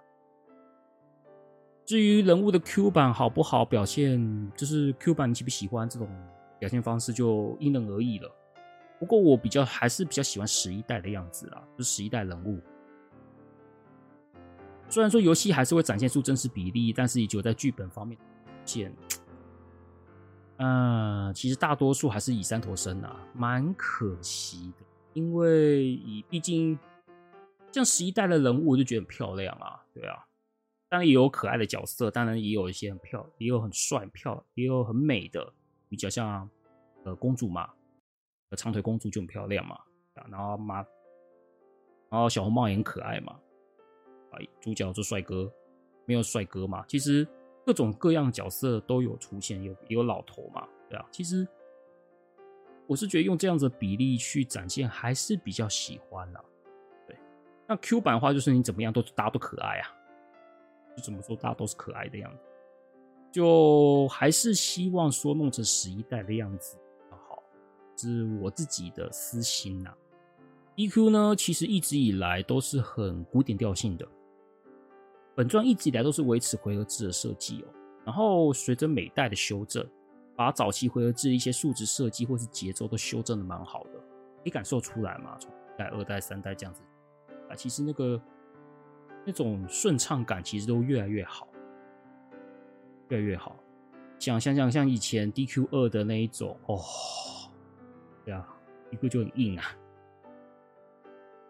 [1.85, 6.09] 至于人物的 Q 版好不好表现，就是 Q 版你喜不喜欢这种
[6.59, 8.31] 表现方式，就因人而异了。
[8.99, 12.61] 不过我比较还是比较喜欢十一代的样子啊，就是十一代人物。
[14.89, 18.16] 虽然说游戏还是会展现出真实比例，但是也只有在剧本方面
[18.64, 18.95] 见，
[20.59, 24.86] 嗯、其实大多数还是以三头身啊，蛮可惜的。
[25.17, 26.79] 因为以毕竟
[27.73, 30.27] 像十一代的人物，我就觉得很漂亮啊，对啊，
[30.91, 35.51] 当然也有可爱的角色，当然也有一些很漂，也有很帅、很漂，也有很美的，
[35.89, 36.47] 比较像
[37.05, 37.73] 呃公主嘛，
[38.59, 39.79] 长腿公主就很漂亮嘛，
[40.31, 40.85] 然后妈，
[42.11, 43.33] 然后小红帽也很可爱嘛。
[44.33, 45.51] 啊主角做帅哥，
[46.05, 46.85] 没有帅哥嘛？
[46.87, 47.27] 其实
[47.64, 51.09] 各种各样的角色都有出现，有有老头嘛，对啊。
[51.11, 51.49] 其实
[52.87, 56.45] 我是觉得用这样子的比例去展现，还是比较喜欢的。
[57.07, 57.16] 对，
[57.66, 59.89] 那 Q 版的话，就是你怎么样都大家都可爱啊，
[60.97, 62.43] 就怎么说大家都是可爱的样子，
[63.32, 67.43] 就还是希望说弄成十一代的样子比较好，
[67.97, 69.93] 是我自己的私心呐。
[70.76, 74.07] E Q 呢，其实一直以来都是很古典调性的。
[75.34, 77.68] 本传一直以来都是维持回合制的设计哦，
[78.05, 79.87] 然后随着每代的修正，
[80.37, 85.37] 把早期回合制一些数值设计或是节奏都修正的蛮好的，可以感受出来嘛？
[85.41, 86.82] 从一代、二代、三代这样子
[87.49, 88.20] 啊，其实那个
[89.24, 91.49] 那种顺畅感其实都越来越好，
[93.09, 93.57] 越来越好。
[94.18, 96.78] 像像像像以前 DQ 二的那一种哦，
[98.24, 98.47] 对啊，
[98.91, 99.64] 一个就很硬啊。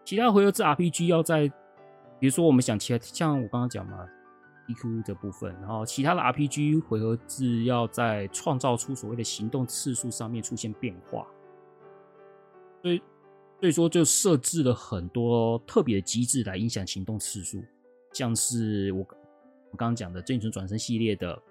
[0.05, 1.51] 其他回合制 RPG 要在。
[2.19, 4.03] 比如说，我们想其他像我刚刚讲嘛
[4.67, 11.27] E Q 的部分，然后其他的 RPG 回合制要在创造出所谓的行动次数上面出现变化，
[12.81, 13.01] 所以
[13.59, 17.63] 所以说就设置了很多特别的机制来影响行动次数，
[18.13, 18.99] 像是我
[19.71, 21.41] 我刚刚讲的《正存转生》系列的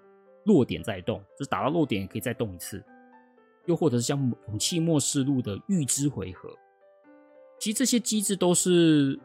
[0.45, 2.83] 落点再动，就是打到落点也可以再动一次，
[3.65, 6.49] 又或者是像《勇气末世录》的预知回合，
[7.59, 9.19] 其实这些机制都是。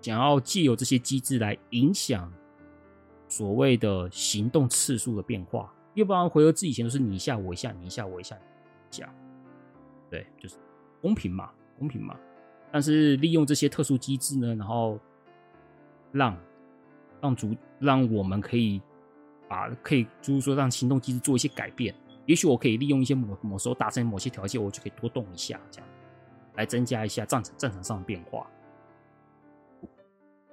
[0.00, 2.32] 想要借由这些机制来影响
[3.28, 8.36] 所谓的行动次数的变化，要不然回合制以前都是你一下我一下，你一下我一下，
[8.90, 9.14] 这样，
[10.10, 10.56] 对，就是
[11.00, 12.16] 公平嘛，公平嘛。
[12.72, 14.98] 但是利用这些特殊机制呢，然后
[16.12, 16.36] 让
[17.20, 18.80] 让主让我们可以
[19.48, 21.94] 把可以就是说让行动机制做一些改变。
[22.26, 25.88] 也许我可以利用一些某某时候达成某些条件，我就可以多动一下，这样
[26.56, 28.46] 来增加一下战场战场上的变化。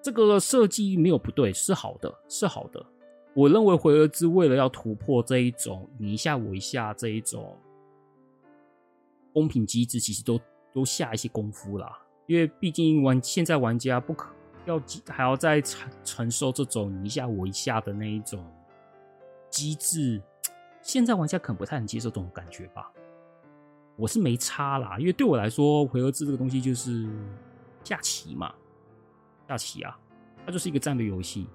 [0.05, 2.85] 这个设计没有不对，是好的，是好的。
[3.33, 7.57] 我认为回合制为了要突破这一种你一下我一下这一种
[9.33, 10.39] 公平机制，其实都
[10.71, 11.99] 都下一些功夫啦。
[12.27, 14.29] 因为毕竟玩现在玩家不可
[14.67, 18.45] 要还要再承承受这种你一下我一下的那一种
[19.49, 20.21] 机制，
[20.83, 22.91] 现在玩家可能不太能接受这种感觉吧。
[23.95, 27.09] 我是没差啦，因为对我来说，回合制这个东西就是
[27.83, 28.53] 下棋嘛。
[29.47, 29.97] 下棋啊，
[30.45, 31.47] 它就是一个战略游戏，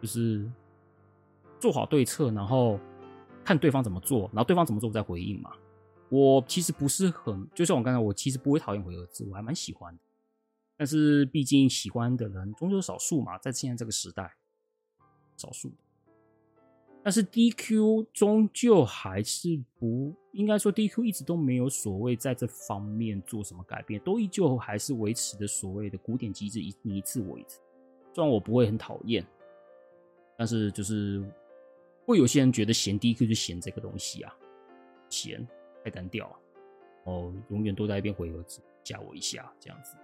[0.00, 0.50] 就是
[1.58, 2.78] 做好对策，然后
[3.44, 5.52] 看对方怎么做，然后对方怎么做我再回应嘛。
[6.08, 10.00] 我其实不是很，就像我刚才，我其实不会讨厌回合制，我还蛮喜欢的。
[10.76, 14.36] 但是毕竟喜欢的人终究少数嘛，在现在这个时代，
[15.36, 15.72] 少数。
[17.06, 27.60] 但是 DQ 终究还是不应该说，DQ 一直都没有所谓在这方面做什么改变，都依旧还是维持的所谓的古典机制，一你一次我一次。
[28.12, 29.24] 虽然我不会很讨厌，
[30.36, 31.24] 但是就是
[32.04, 34.36] 会有些人觉得嫌 DQ 就嫌这个东西啊，
[35.08, 35.46] 嫌
[35.84, 36.28] 太单调，
[37.04, 39.96] 哦，永远都在一边回合制，加我一下这样子。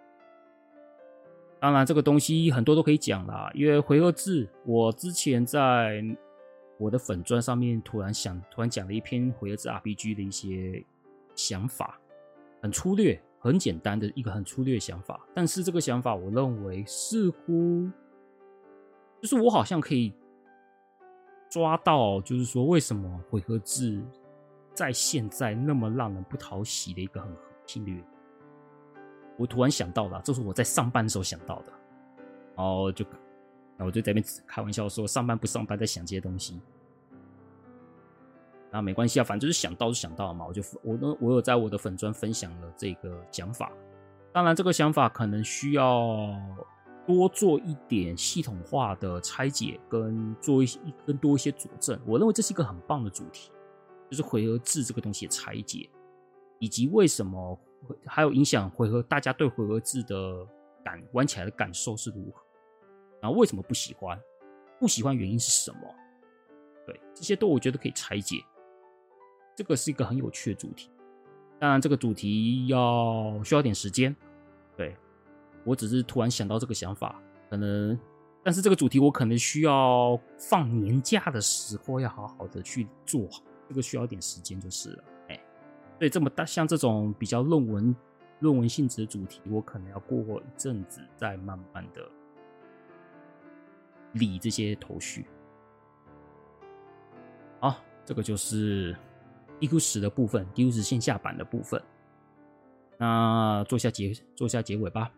[1.59, 6.01] 当然，这个东西很多都可以讲啦，因为回合制，我之前在。
[6.79, 10.85] 我的粉钻上面突然想，突然讲了一篇回合制 RPG 的一些
[11.35, 11.99] 想法，
[12.61, 15.21] 很粗略，很简单的一个很粗略的想法。
[15.35, 17.89] 但是这个想法，我认为似乎
[19.21, 20.13] 就是我好像可以
[21.49, 24.03] 抓到，就是说为什么回合制
[24.75, 28.05] 在现在那么让人不讨喜的一个很核心的原因。
[29.39, 31.73] 我突然想到了，这是我在上班的时候想到的，
[32.57, 33.05] 然后就，
[33.83, 36.61] 我就在那边开玩笑说，上班不上班在想这些东西。
[38.71, 40.47] 那没关系啊，反正就是想到就想到嘛。
[40.47, 43.71] 我就我呢，我有在我的粉专分享了这个讲法。
[44.33, 46.35] 当然，这个想法可能需要
[47.07, 52.01] 多做一点系统化的拆解，跟做一些更多一些佐证。
[52.07, 53.53] 我认为这是一个很棒的主题，
[54.11, 55.91] 就是回合制这个东西的拆解，
[56.59, 57.61] 以及为什么
[58.07, 60.47] 还有影响回合，大家对回合制的
[60.83, 62.43] 感玩起来的感受是如何？
[63.23, 64.21] 然后为什么不喜欢？
[64.81, 65.79] 不喜欢原因是什么？
[66.85, 68.37] 对，这些都我觉得可以拆解。
[69.55, 70.91] 这个是一个很有趣的主题，
[71.61, 74.15] 当然这个主题要需要点时间。
[74.77, 74.97] 对，
[75.63, 77.97] 我只是突然想到这个想法，可能，
[78.43, 83.29] 但是这个主题我可能需要放年假的时候要好好的去做，
[83.69, 85.05] 这个需要点时间就是了。
[85.29, 85.41] 哎，
[85.99, 87.95] 所以这么大像这种比较论文
[88.41, 92.11] 论文性质的主题，我可能要过一阵子再慢慢的
[94.13, 95.27] 理这些头绪。
[97.61, 98.97] 好，这个就是。
[99.61, 101.81] DQ 十的部分，DQ 十线下版的部分，
[102.99, 105.09] 那做下结做下结尾吧。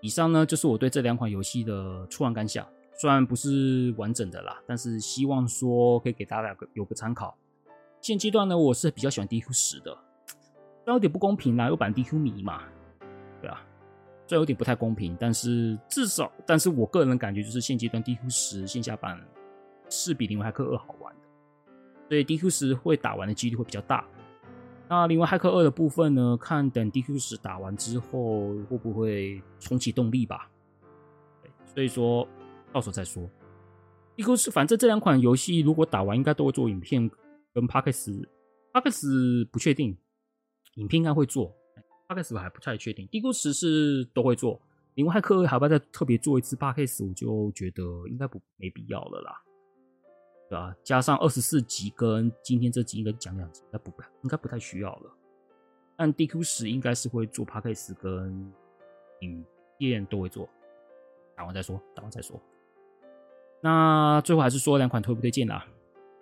[0.00, 7.38] 以上呢就是我对这两款游戏的初玩感想，虽然不是完整的啦，但是希望说可以给大家有个参考。
[8.00, 9.96] 现阶段呢，我是比较喜欢 DQ 十的，
[10.26, 12.64] 虽然有点不公平啦，有版 DQ 迷嘛，
[14.26, 19.20] 虽然有点不太公平，但是至少，但是我个人感觉就是现阶段 DQ 十线下版
[19.90, 21.20] 是比《灵魂骇客二》好玩的。
[22.08, 24.06] 所以 DQ 十会打完的几率会比较大。
[24.88, 26.36] 那另外骇客二的部分呢？
[26.38, 30.50] 看等 DQ 十打完之后会不会重启动力吧。
[31.74, 32.28] 所以说
[32.72, 33.28] 到时候再说。
[34.16, 37.10] DQ 十反正这两款游戏如果打完，应该都会做影片
[37.52, 38.26] 跟 Podcast。
[38.72, 39.96] Podcast 不确定，
[40.74, 41.54] 影片应该会做。
[42.14, 43.06] 开始我还不太确定。
[43.08, 44.60] DQ 十是都会做。
[44.94, 49.42] 另外骇客二还要再特别做一次 Podcast，我就觉得应该不没必要了啦。
[50.48, 53.90] 对啊，加上二十四集跟今天这集应该讲两集，应该不
[54.22, 55.10] 应该不太需要了。
[55.96, 58.52] 但 DQ 十应该是会做 Podcast 跟
[59.20, 59.44] 影
[59.78, 60.48] 片都会做，
[61.34, 62.40] 打完再说，打完再说。
[63.60, 65.66] 那最后还是说两款推不推荐啦？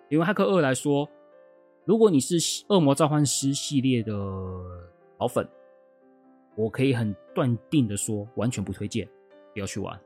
[0.09, 1.09] 因为骇客二来说，
[1.84, 2.38] 如果你是
[2.68, 4.12] 《恶魔召唤师》系列的
[5.18, 5.47] 老粉，
[6.55, 9.09] 我可以很断定的说，完全不推荐，
[9.55, 9.98] 不要去玩。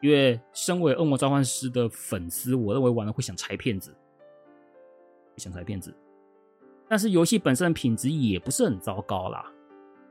[0.00, 3.94] 因为身为《恶魔召唤师》的粉丝，我认为玩了会想拆片子，
[5.36, 5.94] 想拆片子。
[6.88, 9.44] 但是游戏本身的品质也不是很糟糕啦，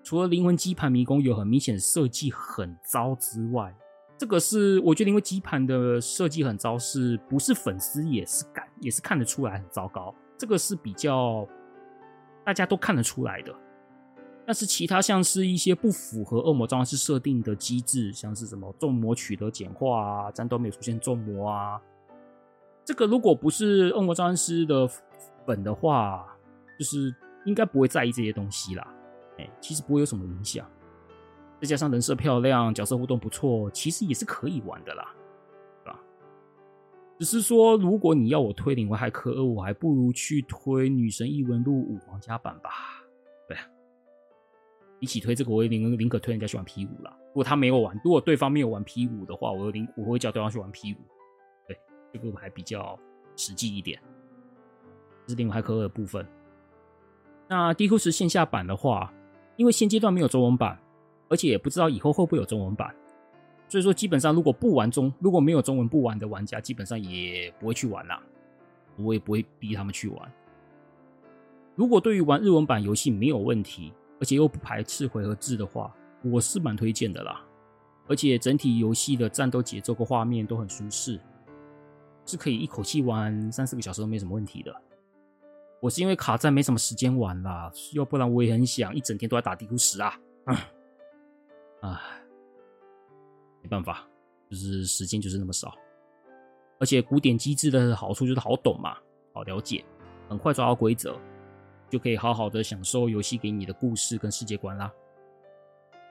[0.03, 3.75] 除了灵魂基盘迷宫有很明显设计很糟之外，
[4.17, 10.13] 这个是我觉得灵魂基盘的设计很糟，是不是粉丝也是感也是看得出来很糟糕？
[10.37, 11.47] 这个是比较
[12.45, 13.53] 大家都看得出来的。
[14.49, 21.79] 但是其他像是一些不符合恶魔召唤师设定的机制，像是什么重魔取得简化啊，战斗没有出现重魔啊，
[22.83, 24.89] 这个如果不是恶魔召唤师的
[25.45, 26.25] 粉的话，
[26.79, 28.87] 就是应该不会在意这些东西啦。
[29.37, 30.65] 哎，其实不会有什么影响。
[31.61, 35.13] 再加上人设漂亮，角色互动不错，其实也是可以玩的啦，
[35.83, 35.99] 对吧？
[37.19, 42.98] 只是说，如果你要我推灵魂骇客，我还不如去推女神异闻录五皇家版吧。
[44.99, 47.15] 一起推这个，我宁宁可推人家去玩 P 五啦。
[47.27, 50.97] 如果他没有玩，如果对方没有玩 P 五的话，我宁我会叫对方去玩 P 五。
[51.67, 51.79] 对，
[52.11, 52.99] 这个还比较
[53.37, 53.99] 实际一点。
[55.25, 56.27] 这是灵魂骇客二的部分。
[57.47, 59.13] 那 DQ 十线下版的话，
[59.55, 60.77] 因为现阶段没有中文版，
[61.29, 62.93] 而且也不知道以后会不会有中文版，
[63.69, 68.21] 所以说基本上如果不玩中，如果没有中文不玩的玩家，基本上也不会去玩啦。
[68.97, 70.31] 我也不会逼他们去玩。
[71.75, 73.93] 如果对于玩日文版游戏没有问题。
[74.19, 77.45] 而且又不排斥回合制的话，我是蛮推荐的啦。
[78.07, 81.19] 而且整体游戏的战斗节奏和画面都很舒适，
[82.25, 84.75] 是可以一口气玩三四个小时都没什么问题的。
[85.79, 90.19] 我是因为卡在没什么时间玩啦，要不然我也很想一整天都在打地图十啊。
[91.81, 91.97] 唉，
[93.61, 94.05] 没办法，
[94.49, 95.73] 就是时间就是那么少。
[96.79, 98.97] 而且古典机制的好处就是好懂嘛，
[99.33, 99.85] 好了解，
[100.27, 101.17] 很快抓到规则。
[101.89, 104.91] 就可以好好的享受游戏给你的故事跟世界观啦。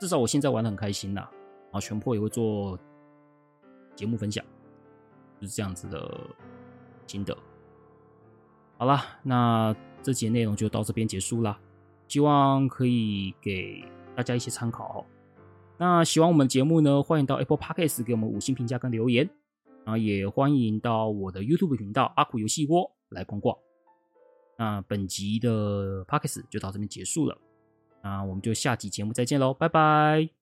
[0.01, 1.31] 至少我现在玩的很开心啦。
[1.71, 2.79] 然后全破也会做
[3.95, 4.43] 节目分享，
[5.39, 6.19] 就是这样子的
[7.07, 7.37] 心得。
[8.79, 11.61] 好啦，那这节内容就到这边结束啦。
[12.07, 13.85] 希望可以给
[14.17, 15.05] 大家一些参考。
[15.77, 19.29] 那喜欢我们节目呢，欢迎到 Apple Podcast 给我们五星评价跟留言。
[19.85, 23.57] 然后也欢迎到我的 YouTube 频道阿苦游戏窝来逛逛。
[24.59, 27.39] 那本集的 p o c k e t 就到这边结束了，
[28.03, 30.38] 那我们就下集节目再见喽，拜拜。